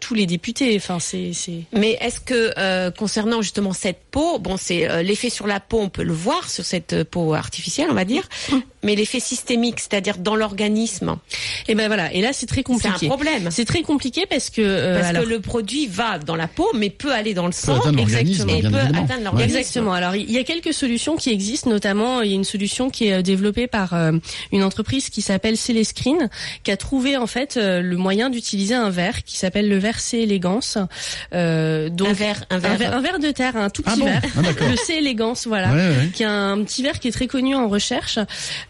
[0.00, 1.32] tous les députés enfin c'est
[1.72, 5.88] mais est-ce que concernant justement cette peau, bon, c'est euh, l'effet sur la peau, on
[5.88, 8.22] peut le voir sur cette euh, peau artificielle, on va dire,
[8.82, 11.16] mais l'effet systémique, c'est-à-dire dans l'organisme.
[11.66, 12.94] Et eh ben voilà, et là c'est très compliqué.
[12.98, 13.48] C'est un problème.
[13.50, 16.90] C'est très compliqué parce que euh, parce que le produit va dans la peau, mais
[16.90, 19.58] peut aller dans le sang, exactement, et peut atteindre l'organisme.
[19.58, 19.92] Exactement.
[19.92, 23.08] Alors il y a quelques solutions qui existent, notamment il y a une solution qui
[23.08, 23.94] est développée par
[24.52, 26.30] une entreprise qui s'appelle Célescreen,
[26.62, 30.23] qui a trouvé en fait le moyen d'utiliser un verre qui s'appelle le verre C
[30.24, 30.76] Elegance.
[31.32, 34.70] donc un verre, un verre, un verre, de terre, un tout petit ah verre, ah,
[34.70, 35.70] le C élégance, voilà,
[36.12, 38.18] qui est un petit verre qui est très connu en recherche.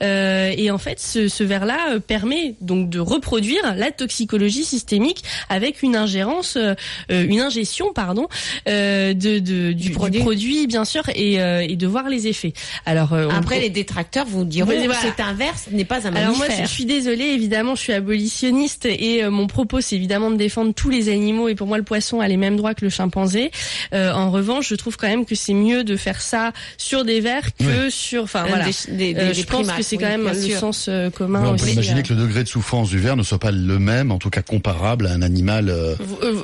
[0.02, 5.24] Euh, et en fait, ce, ce verre-là euh, permet donc de reproduire la toxicologie systémique
[5.48, 6.74] avec une ingérence, euh,
[7.10, 8.28] une ingestion, pardon,
[8.68, 10.66] euh, de, de du, produit.
[10.66, 12.52] bien sûr, et, euh, et, de voir les effets.
[12.86, 16.24] Alors après, les détracteurs vous diront c'est un verre, ce n'est pas un mammifère.
[16.24, 20.36] Alors moi, je suis désolée, évidemment, je suis abolitionniste et mon propos, c'est évidemment de
[20.36, 21.33] défendre tous les animaux.
[21.48, 23.50] Et pour moi, le poisson a les mêmes droits que le chimpanzé.
[23.92, 27.54] en revanche, je trouve quand même que c'est mieux de faire ça sur des verres
[27.56, 28.24] que sur.
[28.24, 28.66] Enfin voilà.
[28.88, 31.44] Des, euh, je pense que c'est quand même le sens euh, commun.
[31.46, 34.10] on peut imaginer que le degré de souffrance du verre ne soit pas le même,
[34.10, 35.68] en tout cas comparable à un animal.
[35.68, 35.94] Euh,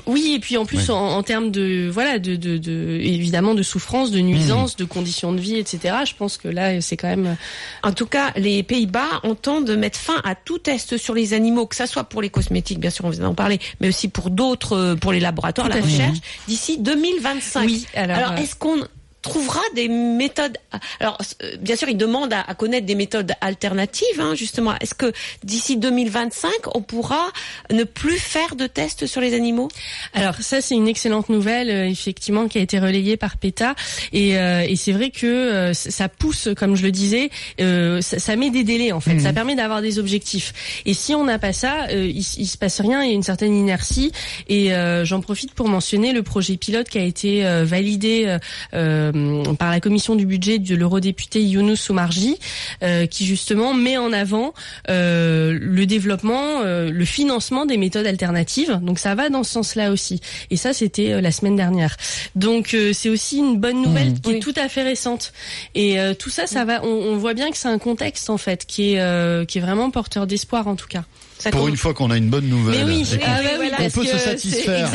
[0.06, 4.10] oui, et puis en plus en, termes de voilà de, de, de, évidemment de souffrance,
[4.10, 4.80] de nuisance, hmm.
[4.80, 5.96] de conditions de vie, etc.
[6.06, 7.36] Je pense que là c'est quand même.
[7.82, 11.76] En tout cas, les Pays-Bas entendent mettre fin à tout test sur les animaux, que
[11.76, 14.76] ça soit pour les cosmétiques, bien sûr, on vient d'en parler, mais aussi pour d'autres
[14.76, 17.64] euh, pour les laboratoires, la recherche, d'ici 2025.
[17.66, 18.84] Oui, alors, Alors, euh, est-ce qu'on
[19.22, 20.56] trouvera des méthodes
[21.00, 24.74] Alors, euh, bien sûr, ils demandent à, à connaître des méthodes alternatives, hein, justement.
[24.80, 25.12] Est-ce que
[25.44, 27.30] d'ici 2025, on pourra
[27.70, 29.68] ne plus faire de tests sur les animaux?
[30.14, 33.74] Alors ça c'est une excellente nouvelle euh, effectivement qui a été relayée par PETA.
[34.12, 37.30] Et, euh, et c'est vrai que euh, ça pousse comme je le disais
[37.60, 39.14] euh, ça, ça met des délais en fait.
[39.14, 39.20] Mhm.
[39.20, 40.82] ça permet d'avoir des objectifs.
[40.86, 43.14] Et si on n'a pas ça euh, il, il se passe rien il y a
[43.14, 44.12] une certaine inertie.
[44.48, 48.38] Et euh, j'en profite pour mentionner le projet pilote qui a été euh, validé
[48.74, 49.09] euh,
[49.58, 52.38] par la commission du budget de l'eurodéputé Younous Oumarji
[52.82, 54.54] euh, qui justement met en avant
[54.88, 58.78] euh, le développement, euh, le financement des méthodes alternatives.
[58.82, 60.20] Donc ça va dans ce sens-là aussi.
[60.50, 61.96] Et ça, c'était euh, la semaine dernière.
[62.34, 64.20] Donc euh, c'est aussi une bonne nouvelle Mhm.
[64.20, 65.32] qui est tout à fait récente.
[65.74, 66.84] Et euh, tout ça, ça va.
[66.84, 69.60] On, on voit bien que c'est un contexte en fait qui est euh, qui est
[69.60, 71.04] vraiment porteur d'espoir en tout cas.
[71.40, 72.84] Ça Pour une fois qu'on a une bonne nouvelle.
[72.84, 74.90] Oui, et ah bah oui, On peut se satisfaire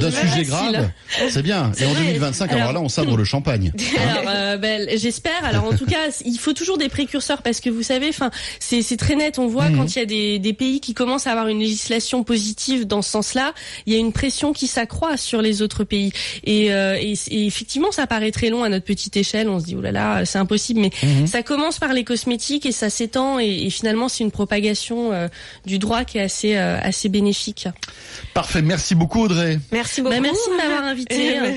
[0.00, 0.88] d'un sujet grave,
[1.30, 1.72] c'est bien.
[1.80, 2.04] Et en vrai.
[2.04, 3.72] 2025, alors, Alors- là, on sabre le champagne.
[3.98, 5.44] Alors, euh, ben, j'espère.
[5.44, 8.96] Alors, en tout cas, il faut toujours des précurseurs parce que vous savez, enfin, c'est
[8.96, 9.38] très net.
[9.40, 9.76] On voit Mhm.
[9.78, 13.02] quand il y a des, des pays qui commencent à avoir une législation positive dans
[13.02, 13.52] ce sens-là,
[13.86, 16.12] il y a une pression qui s'accroît sur les autres pays.
[16.44, 19.48] Et, euh, et, et effectivement, ça paraît très long à notre petite échelle.
[19.48, 20.80] On se dit, oh là là, c'est impossible.
[20.80, 21.26] Mais Mhm.
[21.26, 23.40] ça commence par les cosmétiques et ça s'étend.
[23.40, 25.26] Et, et finalement, c'est une propagation euh,
[25.66, 27.66] du droit qui est assez euh, assez bénéfique.
[28.34, 28.62] Parfait.
[28.62, 29.58] Merci beaucoup, Audrey.
[29.72, 30.14] Merci beaucoup.
[30.14, 31.38] Bah, merci de m'avoir invité.
[31.38, 31.50] Euh,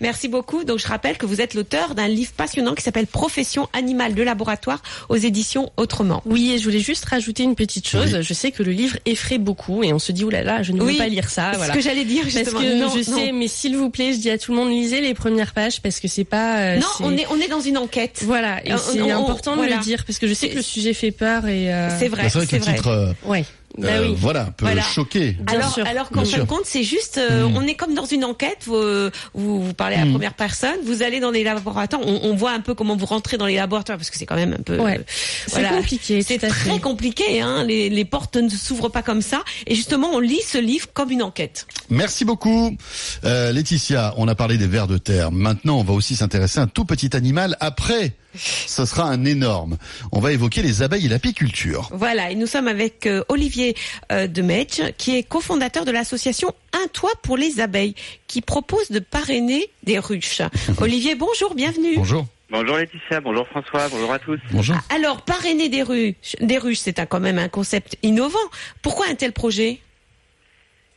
[0.00, 0.64] Merci beaucoup.
[0.64, 4.22] Donc je rappelle que vous êtes l'auteur d'un livre passionnant qui s'appelle Profession animale de
[4.22, 6.22] laboratoire aux éditions Autrement.
[6.26, 8.14] Oui, et je voulais juste rajouter une petite chose.
[8.14, 8.22] Oui.
[8.22, 10.72] Je sais que le livre effraie beaucoup et on se dit, oulala, là là, je
[10.72, 11.50] ne Oui, veux pas lire ça.
[11.52, 11.72] C'est Voilà.
[11.72, 12.60] ce que j'allais dire Parce justement.
[12.60, 13.16] que non, je non.
[13.16, 15.80] sais, mais s'il vous plaît, je dis à tout le monde, lisez les premières pages
[15.80, 16.58] parce que c'est pas.
[16.58, 18.20] euh, Non, on est on est dans une enquête.
[18.24, 19.76] Voilà, et On- c'est on- important de voilà.
[19.76, 21.72] le dire parce que je sais que le sujet fait peur et.
[21.72, 23.44] euh, C'est vrai, Bah, c'est vrai que le titre, euh, Ouais.
[23.78, 24.14] Bah euh, oui.
[24.18, 24.82] voilà, peut Voilà.
[24.82, 25.32] choquer.
[25.40, 27.56] Bien alors, alors qu'en fin de compte, c'est juste, euh, Mm.
[27.56, 28.58] on est comme dans une enquête.
[28.66, 30.12] Vous, euh, vous, vous parlez à la Mm.
[30.12, 32.02] première personne, vous allez dans les laboratoires.
[32.04, 34.34] On, on voit un peu comment vous rentrez dans les laboratoires parce que c'est quand
[34.36, 34.76] même un peu.
[34.78, 34.98] Ouais.
[34.98, 35.02] euh,
[35.46, 35.68] C'est voilà.
[35.76, 36.22] compliqué.
[36.22, 36.80] C'est très fait.
[36.80, 37.40] compliqué.
[37.40, 37.64] Hein.
[37.64, 39.42] Les, les portes ne s'ouvrent pas comme ça.
[39.66, 41.66] Et justement, on lit ce livre comme une enquête.
[41.90, 42.76] Merci beaucoup.
[43.24, 45.30] Euh, Laetitia, on a parlé des vers de terre.
[45.30, 47.56] Maintenant, on va aussi s'intéresser à un tout petit animal.
[47.60, 49.76] Après, ce sera un énorme.
[50.12, 51.88] On va évoquer les abeilles et l'apiculture.
[51.92, 53.74] Voilà, et nous sommes avec euh, Olivier
[54.12, 57.94] euh, Demetch, qui est cofondateur de l'association Un toit pour les abeilles,
[58.26, 60.42] qui propose de parrainer des ruches.
[60.80, 61.96] Olivier, bonjour, bienvenue.
[61.96, 62.26] Bonjour.
[62.50, 64.40] Bonjour Laetitia, bonjour François, bonjour à tous.
[64.50, 64.76] Bonjour.
[64.92, 68.38] Alors, parrainer des ruches, des ruches, c'est quand même un concept innovant.
[68.82, 69.78] Pourquoi un tel projet?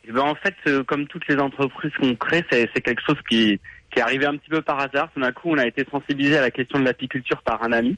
[0.07, 3.59] Eh ben, en fait, euh, comme toutes les entreprises qu'on crée, c'est quelque chose qui,
[3.93, 5.09] qui est arrivé un petit peu par hasard.
[5.13, 7.95] Tout d'un coup, on a été sensibilisé à la question de l'apiculture par un ami.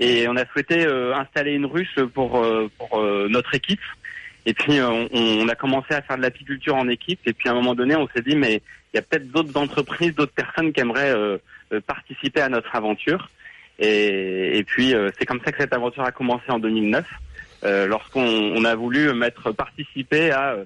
[0.00, 3.80] Et on a souhaité euh, installer une ruche pour, euh, pour euh, notre équipe.
[4.44, 7.20] Et puis, euh, on, on a commencé à faire de l'apiculture en équipe.
[7.26, 9.58] Et puis, à un moment donné, on s'est dit, mais il y a peut-être d'autres
[9.58, 11.38] entreprises, d'autres personnes qui aimeraient euh,
[11.72, 13.28] euh, participer à notre aventure.
[13.78, 17.04] Et, et puis, c'est comme ça que cette aventure a commencé en 2009,
[17.64, 20.56] euh, lorsqu'on on a voulu mettre participer à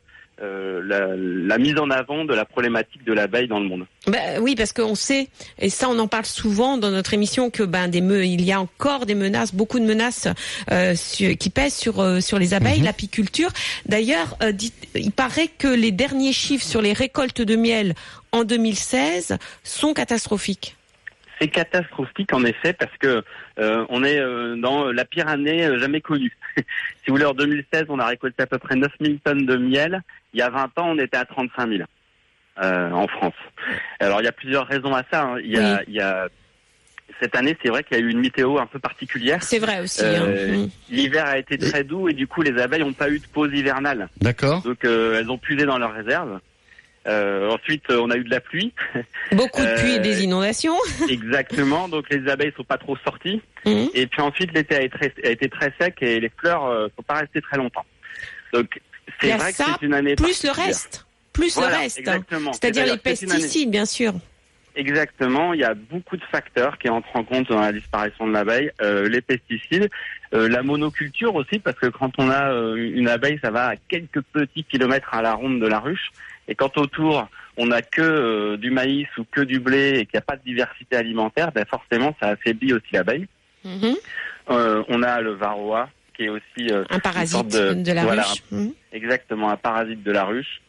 [0.43, 3.87] euh, la, la mise en avant de la problématique de l'abeille dans le monde.
[4.07, 7.63] ben, Oui, parce qu'on sait, et ça on en parle souvent dans notre émission, que
[7.63, 10.29] ben des me, il y a encore des menaces, beaucoup de menaces
[10.71, 12.85] euh, qui pèsent sur euh, sur les abeilles, Mhm.
[12.87, 13.51] l'apiculture.
[13.87, 14.53] D'ailleurs, euh,
[14.95, 17.95] il paraît que les derniers chiffres sur les récoltes de miel
[18.33, 20.77] en 2016 sont catastrophiques.
[21.41, 23.25] C'est catastrophique en effet parce que
[23.61, 26.37] euh, on est euh, dans la pire année euh, jamais connue.
[26.57, 26.63] si
[27.09, 30.03] vous voulez, en 2016, on a récolté à peu près 9000 tonnes de miel.
[30.33, 31.83] Il y a 20 ans, on était à 35 000
[32.63, 33.35] euh, en France.
[34.01, 35.23] Alors il y a plusieurs raisons à ça.
[35.23, 35.37] hein.
[35.43, 35.85] Il, y a, Oui.
[35.89, 36.29] il y a
[37.21, 39.43] cette année, c'est vrai qu'il y a eu une météo un peu particulière.
[39.43, 40.03] C'est vrai aussi.
[40.05, 40.67] Euh, hein.
[40.67, 40.69] Mm.
[40.95, 43.51] L'hiver a été très doux et du coup, les abeilles n'ont pas eu de pause
[43.53, 44.09] hivernale.
[44.21, 44.63] D'accord.
[44.63, 46.39] Donc euh, elles ont puisé dans leurs réserves.
[47.07, 48.75] Euh, ensuite, euh, on a eu de la pluie.
[49.33, 50.77] Beaucoup de pluie et euh, des inondations.
[51.09, 51.89] Exactement.
[51.89, 53.41] Donc les abeilles sont pas trop sorties.
[53.65, 53.89] Mhm.
[53.95, 57.03] Et puis ensuite, l'été a, été- a été très sec et les fleurs euh, sont
[57.03, 57.85] pas restées très longtemps.
[58.53, 58.81] Donc
[59.21, 61.07] c'est vrai que c'est une année Plus le reste.
[61.33, 61.99] Plus Voilà, le reste.
[62.01, 62.53] Exactement.
[62.53, 64.13] C'est-à-dire les pesticides, bien sûr.
[64.81, 68.33] Exactement, il y a beaucoup de facteurs qui entrent en compte dans la disparition de
[68.33, 68.71] l'abeille.
[68.81, 69.91] Euh, les pesticides,
[70.33, 73.77] euh, la monoculture aussi, parce que quand on a euh, une abeille, ça va à
[73.77, 76.11] quelques petits kilomètres à la ronde de la ruche.
[76.49, 80.19] Et quand autour, on n'a que du maïs ou que du blé et qu'il n'y
[80.21, 83.27] a pas de diversité alimentaire, ben forcément, ça affaiblit aussi l'abeille.
[83.67, 83.95] Mhm.
[84.49, 88.43] On a le varroa, qui est aussi Un parasite sorte de, de- la voilà, ruche.
[88.51, 88.73] Mhm.
[88.93, 90.63] exactement un parasite de la ruche.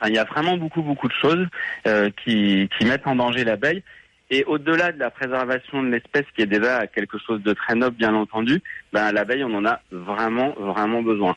[0.00, 1.46] Enfin, il y a vraiment beaucoup beaucoup de choses
[1.86, 3.82] euh, qui, qui mettent en danger l'abeille.
[4.32, 7.96] Et au-delà de la préservation de l'espèce, qui est déjà quelque chose de très noble,
[7.96, 11.34] bien entendu, ben, l'abeille, on en a vraiment, vraiment besoin.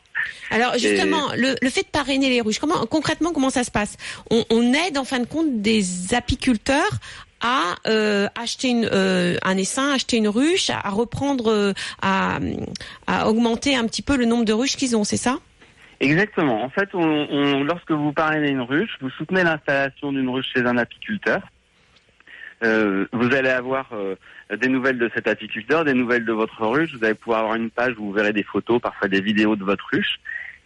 [0.52, 3.96] Alors justement, le, le, fait de parrainer les ruches, comment concrètement comment ça se passe?
[4.30, 7.00] On, on, aide en fin de compte des apiculteurs
[7.40, 12.38] à euh, acheter une, euh, un essaim, acheter une ruche, à reprendre, euh, à,
[13.08, 15.38] à augmenter un petit peu le nombre de ruches qu'ils ont, c'est ça?
[16.00, 16.62] Exactement.
[16.62, 20.64] En fait, on, on, lorsque vous parrainez une ruche, vous soutenez l'installation d'une ruche chez
[20.64, 21.40] un apiculteur.
[22.62, 24.16] Euh, vous allez avoir euh,
[24.56, 26.94] des nouvelles de cet apiculteur, des nouvelles de votre ruche.
[26.96, 29.64] Vous allez pouvoir avoir une page où vous verrez des photos, parfois des vidéos de
[29.64, 30.18] votre ruche.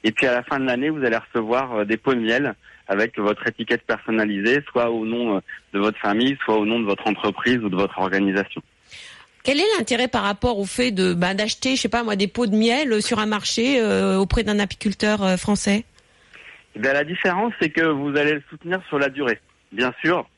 [0.05, 2.55] Et puis à la fin de l'année, vous allez recevoir euh, des pots de miel
[2.87, 5.43] avec votre étiquette personnalisée, soit au nom
[5.75, 8.63] de votre famille, soit au nom de votre entreprise ou de votre organisation.
[9.49, 12.29] Quel est l'intérêt par rapport au fait de bah, d'acheter, je sais pas moi, des
[12.29, 15.87] pots de miel sur un marché euh, auprès d'un apiculteur euh, français?
[16.77, 19.41] Eh bien, La différence, c'est que vous allez le soutenir sur la durée.
[19.73, 20.29] Bien sûr,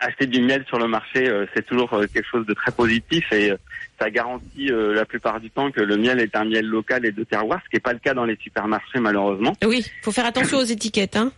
[0.00, 3.52] acheter du miel sur le marché, euh, c'est toujours quelque chose de très positif et
[4.00, 7.22] ça garantit la plupart du temps que le miel est un miel local et de
[7.22, 9.52] terroir, ce qui n'est pas le cas dans les supermarchés malheureusement.
[9.64, 11.14] Oui, il faut faire attention aux étiquettes.
[11.14, 11.30] Hein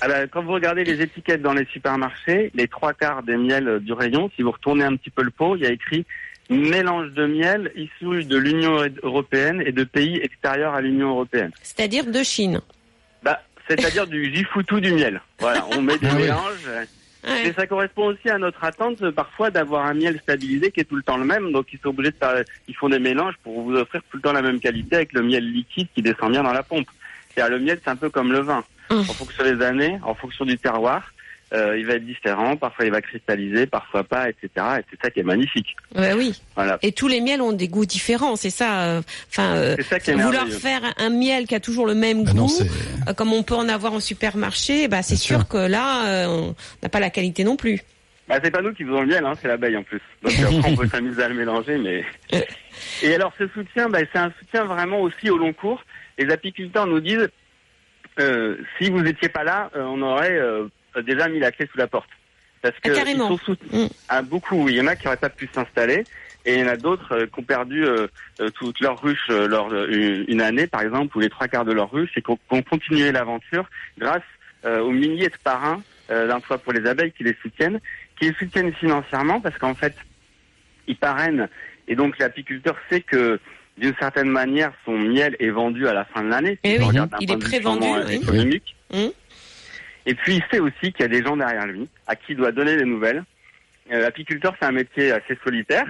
[0.00, 3.92] Alors, quand vous regardez les étiquettes dans les supermarchés, les trois quarts des miels du
[3.92, 6.04] rayon, si vous retournez un petit peu le pot, il y a écrit
[6.48, 11.50] mélange de miel issu de l'Union européenne et de pays extérieurs à l'Union européenne.
[11.62, 12.60] C'est-à-dire de Chine.
[13.22, 15.20] Bah, c'est-à-dire du jifoutou du miel.
[15.38, 16.68] Voilà, on met des ah mélanges.
[17.44, 20.96] Et ça correspond aussi à notre attente parfois d'avoir un miel stabilisé qui est tout
[20.96, 21.52] le temps le même.
[21.52, 24.22] Donc ils sont obligés de faire, ils font des mélanges pour vous offrir tout le
[24.22, 26.86] temps la même qualité avec le miel liquide qui descend bien dans la pompe.
[27.34, 28.64] cest le miel, c'est un peu comme le vin.
[28.90, 29.00] Hum.
[29.00, 31.17] En fonction des années, en fonction du terroir, euh,
[31.52, 34.48] il va être différent, parfois il va cristalliser, parfois pas, etc.
[34.78, 35.76] Et c'est ça qui est magnifique.
[35.94, 36.40] Ouais, oui.
[36.54, 36.78] Voilà.
[36.82, 38.82] Et tous les miels ont des goûts différents, c'est ça.
[38.82, 39.76] Euh, enfin, euh,
[40.08, 42.52] vouloir faire un miel qui a toujours le même bah goût,
[43.08, 46.88] euh, comme on peut en avoir en supermarché, bah c'est sûr, que là, on n'a
[46.88, 47.80] pas la qualité non plus.
[48.28, 50.02] Bah, c'est pas nous qui faisons le miel, hein, c'est l'abeille en plus.
[50.22, 50.32] Donc
[50.66, 52.04] on peut s'amuser à le mélanger, mais.
[53.02, 55.82] Et alors ce soutien, bah, c'est un soutien vraiment aussi au long cours.
[56.18, 57.28] Les apiculteurs nous disent,
[58.78, 60.38] si vous étiez pas là, on aurait
[61.02, 62.08] déjà mis la clé sous la porte.
[62.62, 63.84] Parce que ah, ils sont soutenus.
[63.84, 63.86] Mm.
[64.08, 66.04] Ah, beaucoup, il y en a qui n'auraient pas pu s'installer.
[66.44, 68.06] Et il y en a d'autres euh, qui ont perdu euh,
[68.40, 71.90] euh, toute leur ruche lors une, année, par exemple, ou les trois quarts de leur
[71.90, 74.22] ruche, et qui ont, continué l'aventure grâce
[74.64, 77.80] aux milliers de parrains d'un fois pour les abeilles qui les soutiennent,
[78.18, 79.94] qui les soutiennent financièrement parce qu'en fait,
[80.88, 81.48] ils parrainent.
[81.86, 83.38] Et donc l'apiculteur sait que
[83.76, 86.58] d'une certaine manière, son miel est vendu à la fin de l'année.
[86.64, 86.78] Eh
[87.20, 87.86] il est prévendu.
[88.12, 88.74] économique.
[88.92, 89.08] Mm.
[90.08, 92.36] Et puis il sait aussi qu'il y a des gens derrière lui à qui il
[92.36, 93.24] doit donner des nouvelles.
[93.92, 95.86] Euh, L'apiculteur, c'est un métier assez solitaire.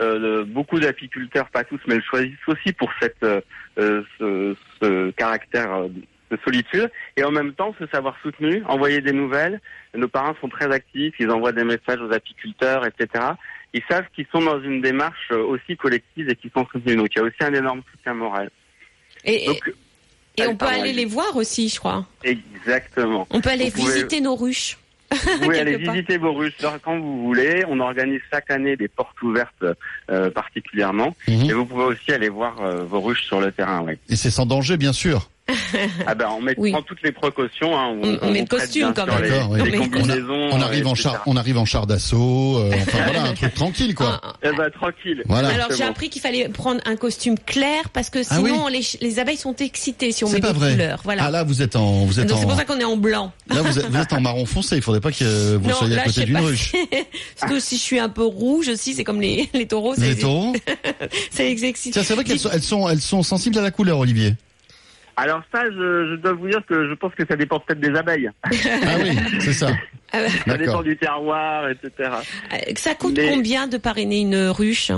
[0.00, 3.40] Euh, beaucoup d'apiculteurs, pas tous, mais le choisissent aussi pour cette, euh,
[3.76, 9.60] ce, ce, caractère de solitude et en même temps se savoir soutenu, envoyer des nouvelles.
[9.94, 13.24] Nos parents sont très actifs, ils envoient des messages aux apiculteurs, etc.
[13.72, 16.96] Ils savent qu'ils sont dans une démarche aussi collective et qu'ils sont soutenus.
[16.96, 18.50] Donc il y a aussi un énorme soutien moral.
[19.24, 19.60] Et, et
[20.48, 22.06] on peut aller les voir aussi, je crois.
[22.24, 23.26] Exactement.
[23.30, 24.78] On peut aller visiter nos ruches.
[25.10, 27.64] Vous pouvez aller visiter vos ruches quand vous voulez.
[27.68, 29.64] On organise chaque année des portes ouvertes
[30.10, 31.16] euh, particulièrement.
[31.26, 31.50] Mhm.
[31.50, 33.82] Et vous pouvez aussi aller voir euh, vos ruches sur le terrain.
[33.84, 33.94] Oui.
[34.08, 35.28] Et c'est sans danger, bien sûr.
[36.06, 37.78] ah ben on met prend toutes les précautions.
[37.78, 37.96] Hein.
[38.02, 39.22] On, on, met le costume quand même.
[39.22, 42.58] Les, on, arrive en char, on arrive en char d'assaut.
[42.58, 44.20] Euh, enfin voilà, un truc tranquille quoi.
[44.22, 45.22] Ah, eh ben tranquille.
[45.26, 45.48] Voilà.
[45.48, 49.18] Alors j'ai appris qu'il fallait prendre un costume clair parce que ah sinon les, les,
[49.18, 50.72] abeilles sont excitées si on met des vrai.
[50.72, 51.00] couleurs.
[51.04, 51.24] Voilà.
[51.24, 53.32] Ah là vous êtes en vous êtes Donc c'est pour ça qu'on est en blanc.
[53.48, 54.76] Là vous êtes, vous êtes en marron foncé.
[54.76, 56.72] Il faudrait pas que vous soyez à côté d'une ruche.
[57.40, 59.94] Parce que si je suis un peu rouge aussi, c'est comme les les taureaux.
[59.98, 60.54] Les taureaux.
[61.30, 62.02] c'est excité.
[62.02, 64.34] C'est vrai qu'elles sont elles sont elles sont sensibles à la couleur, Olivier.
[65.20, 68.30] Alors ça, je, dois vous dire que je pense que ça dépend peut-être des abeilles.
[68.44, 69.68] ah oui, c'est ça.
[70.12, 71.90] Ah ça dépend du terroir, etc.
[72.52, 74.90] Euh, ça coûte combien de parrainer une ruche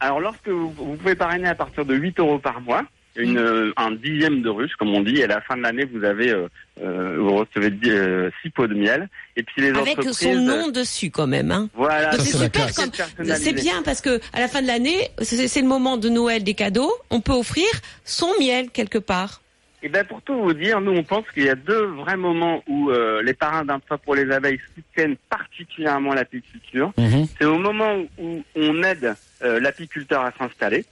[0.00, 2.84] Alors lorsque vous, pouvez parrainer à partir de 8 euros par mois,
[3.16, 3.72] une, mm.
[3.78, 6.30] un dixième de ruche, comme on dit, et à la fin de l'année, vous avez,
[6.30, 6.46] euh,
[6.82, 9.08] euh vous recevez 6 euh, pots de miel.
[9.34, 11.50] Et puis les Avec son nom dessus, quand même.
[11.50, 11.70] Hein.
[11.74, 12.12] Voilà.
[12.18, 12.68] C'est super.
[12.68, 16.54] C'est bien parce que à la fin de l'année, c'est le moment de Noël des
[16.54, 16.92] cadeaux.
[17.08, 17.66] On peut offrir
[18.04, 19.40] son miel quelque part.
[19.84, 22.16] Et eh bien pour tout vous dire, nous on pense qu'il y a deux vrais
[22.16, 26.94] moments où euh, les parrains d'un toit pour les abeilles soutiennent particulièrement l'apiculture.
[26.96, 27.26] Mhm.
[27.38, 30.86] C'est au moment où on aide euh, l'apiculteur à s'installer.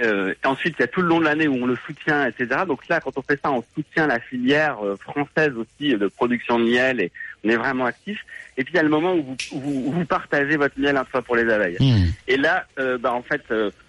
[0.00, 2.62] Euh, ensuite, il y a tout le long de l'année où on le soutient, etc.
[2.66, 6.58] Donc là, quand on fait ça, on soutient la filière euh, française aussi de production
[6.58, 7.12] de miel et
[7.44, 8.18] on est vraiment actif.
[8.56, 11.22] Et puis il y a le moment où vous, vous, partagez votre miel un toit
[11.22, 11.76] pour les abeilles.
[11.78, 12.12] Mhm.
[12.26, 13.44] Et là, bah, en fait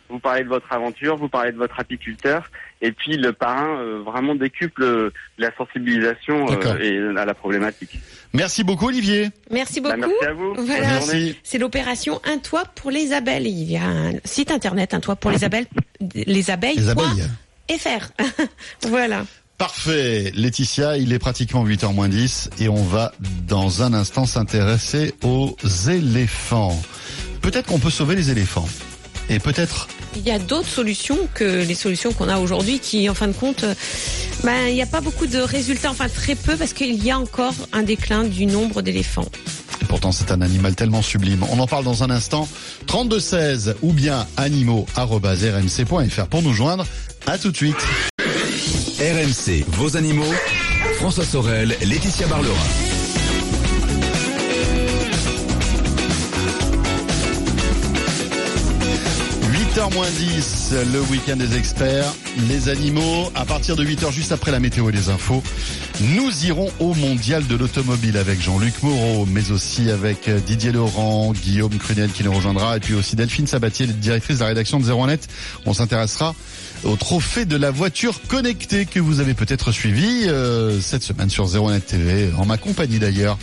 [0.10, 2.50] vous parlez de votre aventure, vous parlez de votre apiculteur,
[2.82, 8.00] et puis le parrain euh, vraiment décuple euh, la sensibilisation euh, et à la problématique.
[8.34, 9.30] Merci beaucoup Olivier.
[9.52, 10.10] Merci Bah, beaucoup.
[10.22, 10.54] merci à vous.
[10.58, 11.00] Voilà.
[11.44, 13.48] C'est l'opération Un toit pour les abeilles.
[13.50, 15.68] Il y a un site internet, un toit pour les abeilles,
[16.14, 16.76] les abeilles.
[16.78, 17.24] Les abeilles.
[17.78, 18.10] FR.
[18.88, 19.24] voilà.
[19.58, 20.32] Parfait.
[20.36, 23.12] Laetitia, il est pratiquement 8h moins 10 et on va
[23.46, 25.56] dans un instant s'intéresser aux
[25.90, 26.82] éléphants.
[27.42, 28.68] Peut-être qu'on peut sauver les éléphants.
[29.30, 33.14] Et peut-être Il y a d'autres solutions que les solutions qu'on a aujourd'hui qui, en
[33.14, 33.76] fin de compte, euh,
[34.44, 37.20] ben, il n'y a pas beaucoup de résultats, enfin très peu, parce qu'il y a
[37.20, 39.28] encore un déclin du nombre d'éléphants.
[39.82, 41.46] Et pourtant, c'est un animal tellement sublime.
[41.52, 42.48] On en parle dans un instant.
[42.88, 46.86] 3216 ou bien animaux.rmc.fr pour nous joindre.
[47.28, 47.78] À tout de suite.
[49.00, 50.34] RMC, vos animaux.
[50.98, 52.89] François Sorel, Laetitia Barlerin.
[59.80, 62.14] 8h moins 10, le week-end des experts,
[62.50, 63.32] les animaux.
[63.34, 65.42] À partir de 8h, juste après la météo et les infos,
[66.02, 71.78] nous irons au mondial de l'automobile avec Jean-Luc Moreau, mais aussi avec Didier Laurent, Guillaume
[71.78, 75.30] Crunel qui nous rejoindra, et puis aussi Delphine Sabatier, directrice de la rédaction de 01net.
[75.66, 76.36] On s'intéressera
[76.84, 81.46] au trophée de la voiture connectée que vous avez peut-être suivi euh, cette semaine sur
[81.46, 83.38] 01net TV, en ma compagnie d'ailleurs.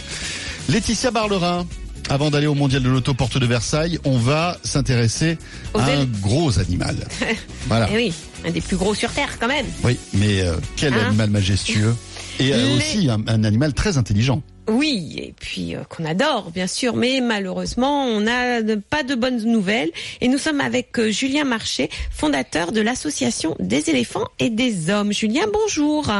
[0.69, 1.67] Laetitia Barlerin.
[2.09, 5.39] Avant d'aller au mondial de l'auto porte de Versailles, on va s'intéresser
[5.75, 6.97] à un gros animal.
[7.67, 7.89] voilà.
[7.93, 8.13] Eh oui,
[8.47, 9.67] un des plus gros sur Terre quand même.
[9.83, 11.95] Oui, mais euh, quel Hein animal majestueux
[12.39, 14.41] et euh, Les- aussi un, un animal très intelligent.
[14.69, 19.43] Oui, et puis euh, qu'on adore, bien sûr, mais malheureusement, on n'a pas de bonnes
[19.45, 19.91] nouvelles.
[20.21, 25.13] Et nous sommes avec euh, Julien Marché, fondateur de l'association des éléphants et des hommes.
[25.13, 26.11] Julien, bonjour.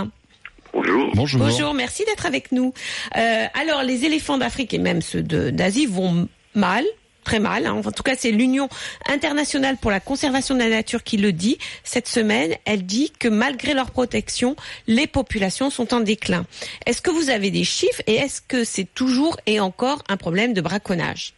[1.15, 1.75] Bonjour.
[1.75, 2.73] Merci d'être avec nous.
[3.17, 6.85] Euh, alors, les éléphants d'Afrique et même ceux d'Asie vont mal.
[7.25, 7.67] Très mal.
[7.67, 7.83] hein.
[7.85, 8.69] En tout cas, c'est l'Union
[9.09, 11.59] internationale pour la conservation de la nature qui le dit.
[11.83, 14.55] Cette semaine, elle dit que malgré leur protection,
[14.87, 16.47] les populations sont en déclin.
[16.87, 20.53] Est-ce que vous avez des chiffres et est-ce que c'est toujours et encore un problème
[20.53, 21.35] de braconnage?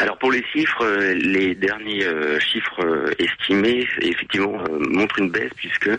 [0.00, 5.50] Alors pour les chiffres, euh, les derniers euh, chiffres euh, estimés effectivement montrent une baisse
[5.56, 5.90] puisque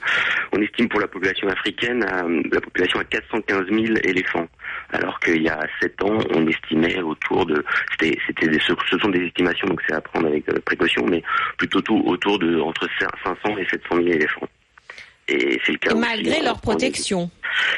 [0.54, 4.48] on estime pour la population africaine à, la population à 415 000 éléphants,
[4.94, 9.26] alors qu'il y a 7 ans on estimait autour de c'était c'était ce, sont des
[9.26, 11.22] estimations donc c'est à prendre avec précaution mais
[11.58, 12.88] plutôt tout autour de entre
[13.26, 14.48] 500 et 700 000 éléphants.
[15.32, 17.30] Et c'est le cas Malgré en- leur protection.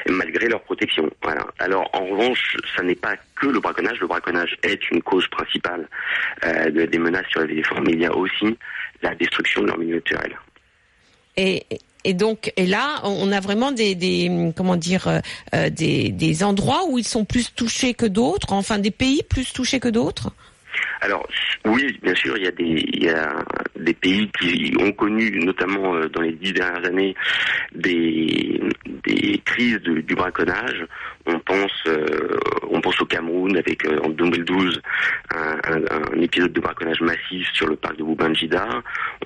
[0.07, 1.09] malgré leur protection.
[1.21, 1.45] Voilà.
[1.59, 3.99] Alors en revanche, ça n'est pas que le braconnage.
[3.99, 5.87] Le braconnage est une cause principale
[6.45, 8.57] euh, de- des menaces sur les éléphants, mais il y a aussi
[9.01, 10.37] la destruction de leur milieu naturel.
[11.37, 11.65] Et,
[12.03, 15.19] et donc, et là, on a vraiment des, des comment dire, euh,
[15.55, 19.51] euh, des, des endroits où ils sont plus touchés que d'autres, enfin des pays plus
[19.53, 20.31] touchés que d'autres?
[21.01, 21.27] Alors
[21.65, 23.35] oui, bien sûr, il y a des il y a
[23.81, 27.15] des pays qui ont connu, notamment euh, dans les dix dernières années,
[27.73, 28.59] des
[29.07, 30.85] des crises du braconnage.
[31.25, 32.37] On pense euh,
[32.69, 34.81] on pense au Cameroun avec euh, en 2012
[35.35, 38.67] un, un- un épisode de braconnage massif sur le parc de Boubanjida.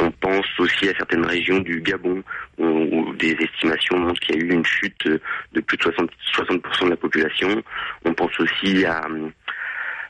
[0.01, 2.21] On pense aussi à certaines régions du Gabon
[2.57, 6.85] où, des estimations montrent qu'il y a eu une chute de plus de 60 60%
[6.85, 7.61] de la population.
[8.05, 9.05] On pense aussi à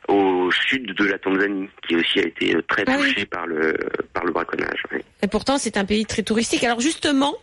[0.08, 3.14] au sud de la Tanzanie, qui aussi a été euh, très Ah oui.
[3.14, 3.76] touché par le
[4.14, 4.84] par le braconnage.
[4.91, 4.99] oui.
[5.22, 6.64] Et pourtant, c'est un pays très touristique.
[6.64, 7.34] Alors justement,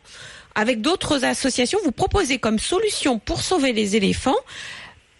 [0.54, 4.36] avec d'autres associations, vous proposez comme solution pour sauver les éléphants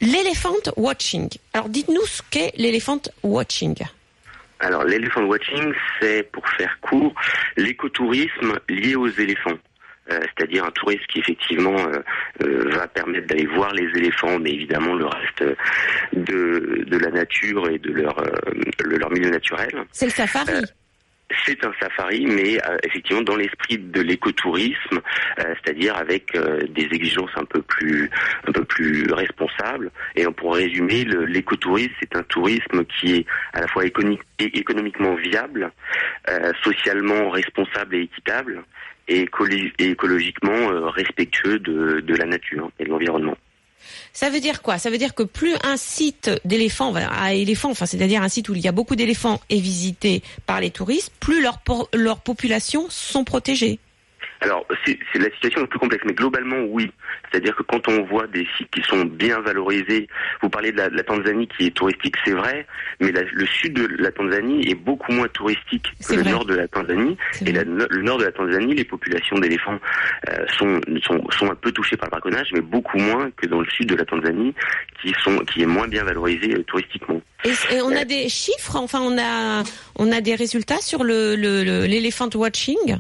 [0.00, 1.28] l'elephant watching.
[1.52, 3.76] Alors dites-nous ce qu'est l'elephant watching.
[4.60, 7.14] Alors l'elephant watching, c'est pour faire court
[7.56, 9.58] l'écotourisme lié aux éléphants.
[10.10, 12.00] Euh, c'est-à-dire un tourisme qui effectivement euh,
[12.42, 15.44] euh, va permettre d'aller voir les éléphants, mais évidemment le reste
[16.12, 18.16] de, de la nature et de leur,
[18.80, 19.70] le- leur milieu naturel.
[19.92, 20.60] C'est le safari.
[21.46, 24.98] C'est un safari, mais euh, effectivement dans l'esprit de l'écotourisme,
[25.38, 28.10] euh, c'est-à-dire avec euh, des exigences un peu plus
[28.48, 29.90] un peu plus responsables.
[30.16, 35.70] Et pour résumer, l'écotourisme, c'est un tourisme qui est à la fois économiquement viable,
[36.62, 38.62] socialement responsable et équitable,
[39.08, 43.36] et, écolo- et écologiquement euh, respectueux de, la nature et de l'environnement.
[44.12, 44.78] Ça veut dire quoi?
[44.78, 48.54] Ça veut dire que plus un site d'éléphants à éléphants, enfin c'est-à-dire un site où
[48.54, 53.80] il y a beaucoup d'éléphants est visité par les touristes, plus leurs populations sont protégées.
[54.42, 56.90] Alors, c'est la situation est plus complexe, mais globalement, oui.
[57.30, 60.08] C'est-à-dire que quand on voit des sites qui sont bien valorisés,
[60.42, 62.66] vous parlez de la, de la Tanzanie qui est touristique, c'est vrai,
[63.00, 66.30] mais la- le sud de la Tanzanie est beaucoup moins touristique que le vrai.
[66.32, 67.16] nord de la Tanzanie.
[67.46, 69.78] Et la- le nord de la Tanzanie, les populations d'éléphants
[70.28, 73.60] euh, sont, sont, sont un peu touchées par le braconnage, mais beaucoup moins que dans
[73.60, 74.54] le sud de la Tanzanie,
[75.00, 77.20] qui, sont, qui est moins bien valorisé euh, touristiquement.
[77.44, 79.62] Et, et on a des chiffres, enfin on a
[79.96, 82.98] on a des résultats sur le le- le- l'elephant watching?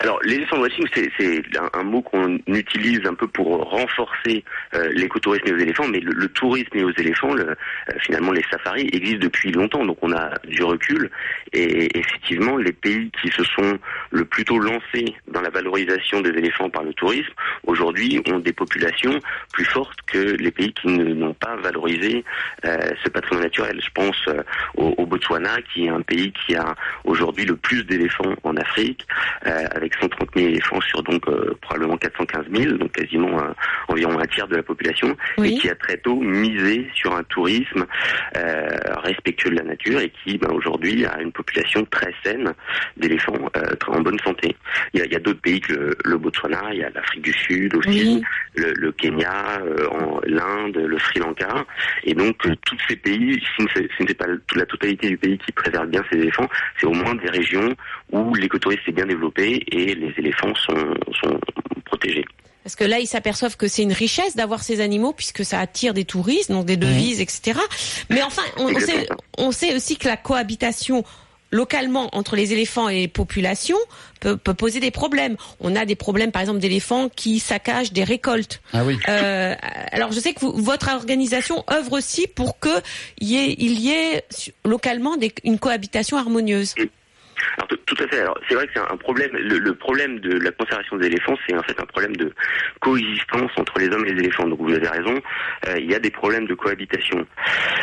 [0.00, 1.42] Alors, l'éléphant watching, c'est
[1.72, 6.28] un, mot qu'on utilise un peu pour renforcer euh, l'écotourisme et aux éléphants, mais le,
[6.28, 7.54] tourisme et aux éléphants, euh,
[8.00, 11.10] finalement, les safaris existent depuis longtemps, donc on a du recul.
[11.52, 13.78] Et effectivement, les pays qui se sont
[14.10, 17.32] le plus tôt lancés dans la valorisation des éléphants par le tourisme,
[17.64, 19.18] aujourd'hui, ont des populations
[19.52, 22.24] plus fortes que les pays qui n'ont pas valorisé
[22.64, 23.80] euh, ce patrimoine naturel.
[23.80, 24.42] Je pense euh,
[24.76, 26.74] au, au Botswana, qui est un pays qui a
[27.04, 29.06] aujourd'hui le plus d'éléphants en Afrique,
[29.42, 33.52] avec 130 000 éléphants sur donc euh, probablement 415 000, donc quasiment euh,
[33.88, 35.54] environ un tiers de la population, Oui.
[35.54, 37.84] et qui a très tôt misé sur un tourisme
[38.36, 38.68] euh,
[39.02, 42.52] respectueux de la nature et qui ben, aujourd'hui a une population très saine
[42.96, 43.34] d'éléphants
[43.88, 44.56] en bonne santé.
[44.92, 47.74] Il y a, d'autres pays que le, le Botswana, il y a l'Afrique du Sud
[47.76, 48.22] aussi, Oui.
[48.56, 51.64] le, le Kenya, en- l'Inde, le Sri Lanka,
[52.04, 55.52] et donc tous ces pays, si ce n'est pas toute la totalité du pays qui
[55.52, 57.74] préserve bien ses éléphants, c'est au moins des régions
[58.12, 61.38] où l'écotourisme est bien développé et les éléphants sont, sont
[61.84, 62.24] protégés.
[62.62, 65.92] Parce que là, ils s'aperçoivent que c'est une richesse d'avoir ces animaux puisque ça attire
[65.92, 67.58] des touristes, donc des devises, etc.
[68.08, 69.06] Mais enfin, on, on sait,
[69.36, 71.04] on sait aussi que la cohabitation
[71.50, 73.76] localement entre les éléphants et les populations
[74.18, 75.36] peut, peut poser des problèmes.
[75.60, 78.60] On a des problèmes, par exemple, d'éléphants qui saccagent des récoltes.
[78.72, 78.96] Ah oui.
[79.08, 79.54] Euh,
[79.92, 82.70] alors, je sais que vous- votre organisation œuvre aussi pour que
[83.20, 86.74] y ait, il y ait su- localement des- une cohabitation harmonieuse.
[87.56, 88.20] Alors, tout- à fait.
[88.20, 89.30] Alors, c'est vrai que c'est un problème.
[89.32, 92.32] Le, le problème de la conservation des éléphants, c'est en fait un problème de
[92.80, 94.46] coexistence entre les hommes et les éléphants.
[94.48, 95.14] Donc, vous avez raison.
[95.68, 97.26] euh, il y a des problèmes de cohabitation.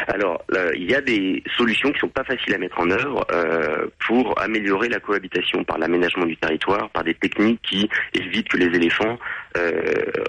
[0.08, 3.26] Alors, là, il y a des solutions qui sont pas faciles à mettre en œuvre
[3.32, 8.58] euh, pour améliorer la cohabitation par l'aménagement du territoire, par des techniques qui évitent que
[8.58, 9.18] les éléphants
[9.58, 9.72] euh,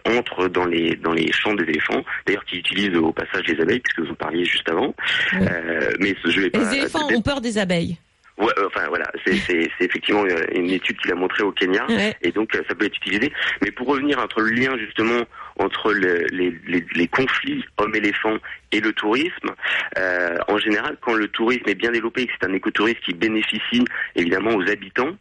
[0.06, 2.02] entrent dans les dans les champs des éléphants.
[2.26, 4.94] D'ailleurs, qui utilisent au passage les abeilles, puisque vous en parliez juste avant.
[5.34, 5.46] Oui.
[5.50, 6.58] Euh, mais je vais pas.
[6.58, 7.96] Les éléphants ont peur des abeilles.
[8.42, 12.14] Ouais, euh, enfin voilà, c'est effectivement euh, une étude qu'il a montré au Kenya, Ouais.
[12.22, 13.32] et donc euh, ça peut être utilisé.
[13.62, 15.22] Mais pour revenir entre le lien justement
[15.58, 18.38] entre le- les, les, les conflits hommes-éléphants
[18.72, 19.50] et le tourisme,
[19.98, 23.12] euh, en général, quand le tourisme est bien développé et que c'est un écotourisme qui
[23.14, 23.84] bénéficie
[24.16, 25.14] évidemment aux habitants,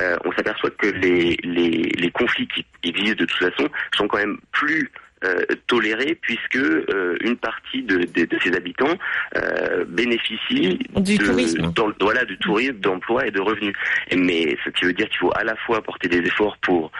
[0.00, 4.18] euh, on s'aperçoit que les, les, les conflits qui existent de toute façon sont quand
[4.18, 4.90] même plus
[5.24, 8.96] euh, tolérés puisque euh, une partie de, de, de ces habitants
[9.36, 11.72] euh, bénéficie Du de, tourisme.
[11.74, 13.74] dans- voilà, du tourisme, d'emploi et de revenus.
[14.16, 16.90] Mais ce qui veut dire qu'il faut à la fois apporter des efforts pour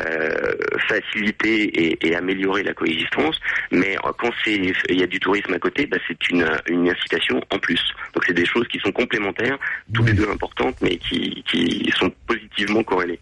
[0.00, 0.52] euh,
[0.88, 3.38] faciliter et, et améliorer la coexistence,
[3.70, 6.88] mais euh, quand c'est il y a du tourisme à côté, bah, c'est une, une
[6.90, 7.82] incitation en plus.
[8.14, 9.58] Donc c'est des choses qui sont complémentaires,
[9.94, 13.18] toutes les deux importantes, mais qui, qui sont positivement corrélées.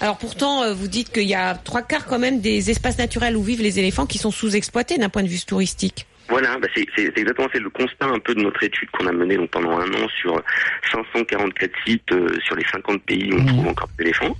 [0.00, 3.36] Alors pourtant, euh, vous dites qu'il y a trois quarts quand même des espaces naturels
[3.36, 6.06] où vivent les éléphants qui sont sous-exploités d'un point de vue touristique.
[6.28, 9.36] Voilà, bah c'est exactement c'est le constat un peu de notre étude qu'on a menée
[9.36, 10.42] donc pendant un an sur
[10.90, 13.46] 544 sites euh, sur les 50 pays où on Mhm.
[13.48, 14.34] trouve encore des éléphants.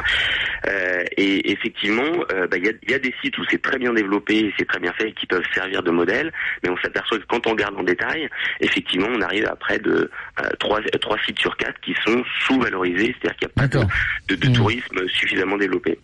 [0.66, 3.78] Euh, et effectivement, euh, bah, il y, a, y a des sites où c'est très
[3.78, 6.32] bien développé, et c'est très bien fait, et qui peuvent servir de modèle,
[6.62, 8.28] mais on s'aperçoit que quand on regarde en détail,
[8.60, 10.10] effectivement, on arrive à près de
[10.40, 13.84] euh, trois, trois sites sur quatre qui sont sous-valorisés, c'est-à-dire qu'il n'y a pas de,
[14.28, 14.54] de, de Mhm.
[14.54, 15.98] tourisme suffisamment développé.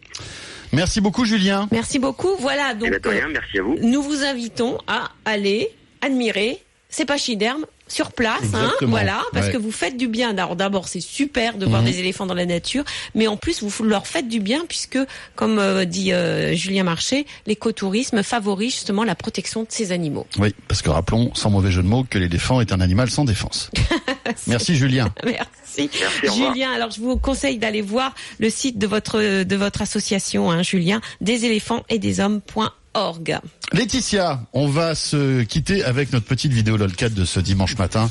[0.73, 1.69] Merci beaucoup, Julien.
[1.73, 2.31] Merci beaucoup.
[2.39, 3.75] Voilà, Et donc de rien, merci à vous.
[3.75, 5.69] euh, nous vous invitons à aller
[6.01, 9.53] admirer ces pachydermes sur place, hein, voilà, parce Ouais.
[9.53, 10.31] que vous faites du bien.
[10.31, 11.89] Alors d'abord, c'est super de voir Mhm.
[11.91, 12.85] des éléphants dans la nature,
[13.17, 14.99] mais en plus vous leur faites du bien puisque,
[15.35, 20.25] comme euh, dit euh, Julien Marché, l'écotourisme favorise justement la protection de ces animaux.
[20.39, 23.25] Oui, parce que rappelons, sans mauvais jeu de mots, que l'éléphant est un animal sans
[23.25, 23.71] défense.
[24.47, 25.13] Merci, Julien.
[25.25, 25.49] Merci.
[25.79, 25.91] Merci.
[26.25, 30.63] Julien, alors je vous conseille d'aller voir le site de votre de votre association, hein,
[30.63, 33.39] Julien, des éléphants et des hommes.org.
[33.73, 38.11] Laetitia, on va se quitter avec notre petite vidéo LOLCAT de ce dimanche matin.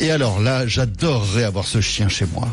[0.00, 2.48] Et alors là, j'adorerais avoir ce chien chez moi.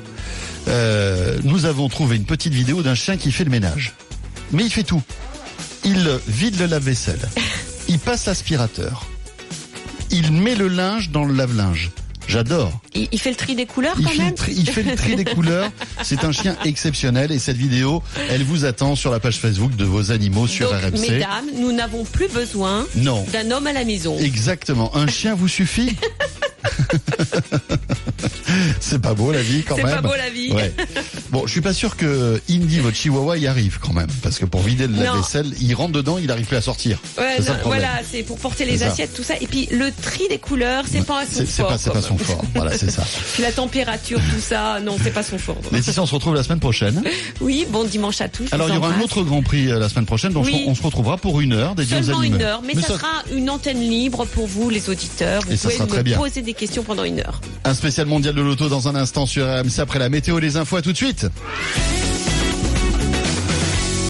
[0.67, 3.93] Euh, nous avons trouvé une petite vidéo d'un chien qui fait le ménage.
[4.51, 5.01] Mais il fait tout.
[5.85, 7.29] Il vide le lave-vaisselle.
[7.89, 9.05] Il passe l'aspirateur.
[10.09, 11.91] Il met le linge dans le lave-linge.
[12.27, 12.71] J'adore.
[12.95, 14.33] Il, il fait le tri des couleurs Il quand fait, même.
[14.35, 15.69] tri, il fait le tri des couleurs.
[16.03, 19.85] C'est un chien exceptionnel et cette vidéo, elle vous attend sur la page Facebook de
[19.85, 20.99] vos animaux sur Donc, RMC.
[21.11, 23.25] mesdames, nous n'avons plus besoin Non.
[23.33, 24.17] d'un homme à la maison.
[24.19, 24.95] Exactement.
[24.95, 25.95] Un chien vous suffit?
[28.79, 29.95] C'est pas beau la vie quand C'est même.
[29.95, 30.51] pas beau la vie.
[30.51, 30.73] Ouais.
[31.31, 34.07] Bon, je suis pas sûr que Indy, votre chihuahua, y arrive quand même.
[34.21, 36.99] Parce que pour vider le lave-vaisselle, il rentre dedans, il arrive plus à sortir.
[37.17, 38.91] Ouais, C'est ça voilà, c'est pour porter les C'est ça.
[38.91, 39.35] assiettes, tout ça.
[39.41, 41.69] Et puis le tri des couleurs, c'est pas son C'est c'est fort.
[41.69, 42.43] pas, c'est pas son fort.
[42.55, 43.03] Voilà, c'est ça.
[43.33, 45.57] Puis la température, tout ça, non, c'est pas son fort.
[45.71, 47.01] Laetitia, on se retrouve la semaine prochaine.
[47.41, 48.47] Oui, bon dimanche à tous.
[48.51, 50.63] Alors, il y aura un autre Grand Prix euh, la semaine prochaine, donc Oui.
[50.67, 53.49] on se retrouvera pour une heure dédiée Seulement une heure, mais, ça, ça- sera une
[53.49, 55.41] antenne libre pour vous, les auditeurs.
[55.45, 56.17] Vous Et ça pouvez sera me très bien.
[56.17, 57.39] poser des questions pendant une heure.
[57.63, 60.77] Un spécial mondial de l'auto dans un instant sur RMC après la météo les infos.
[60.77, 61.27] À tout de suite.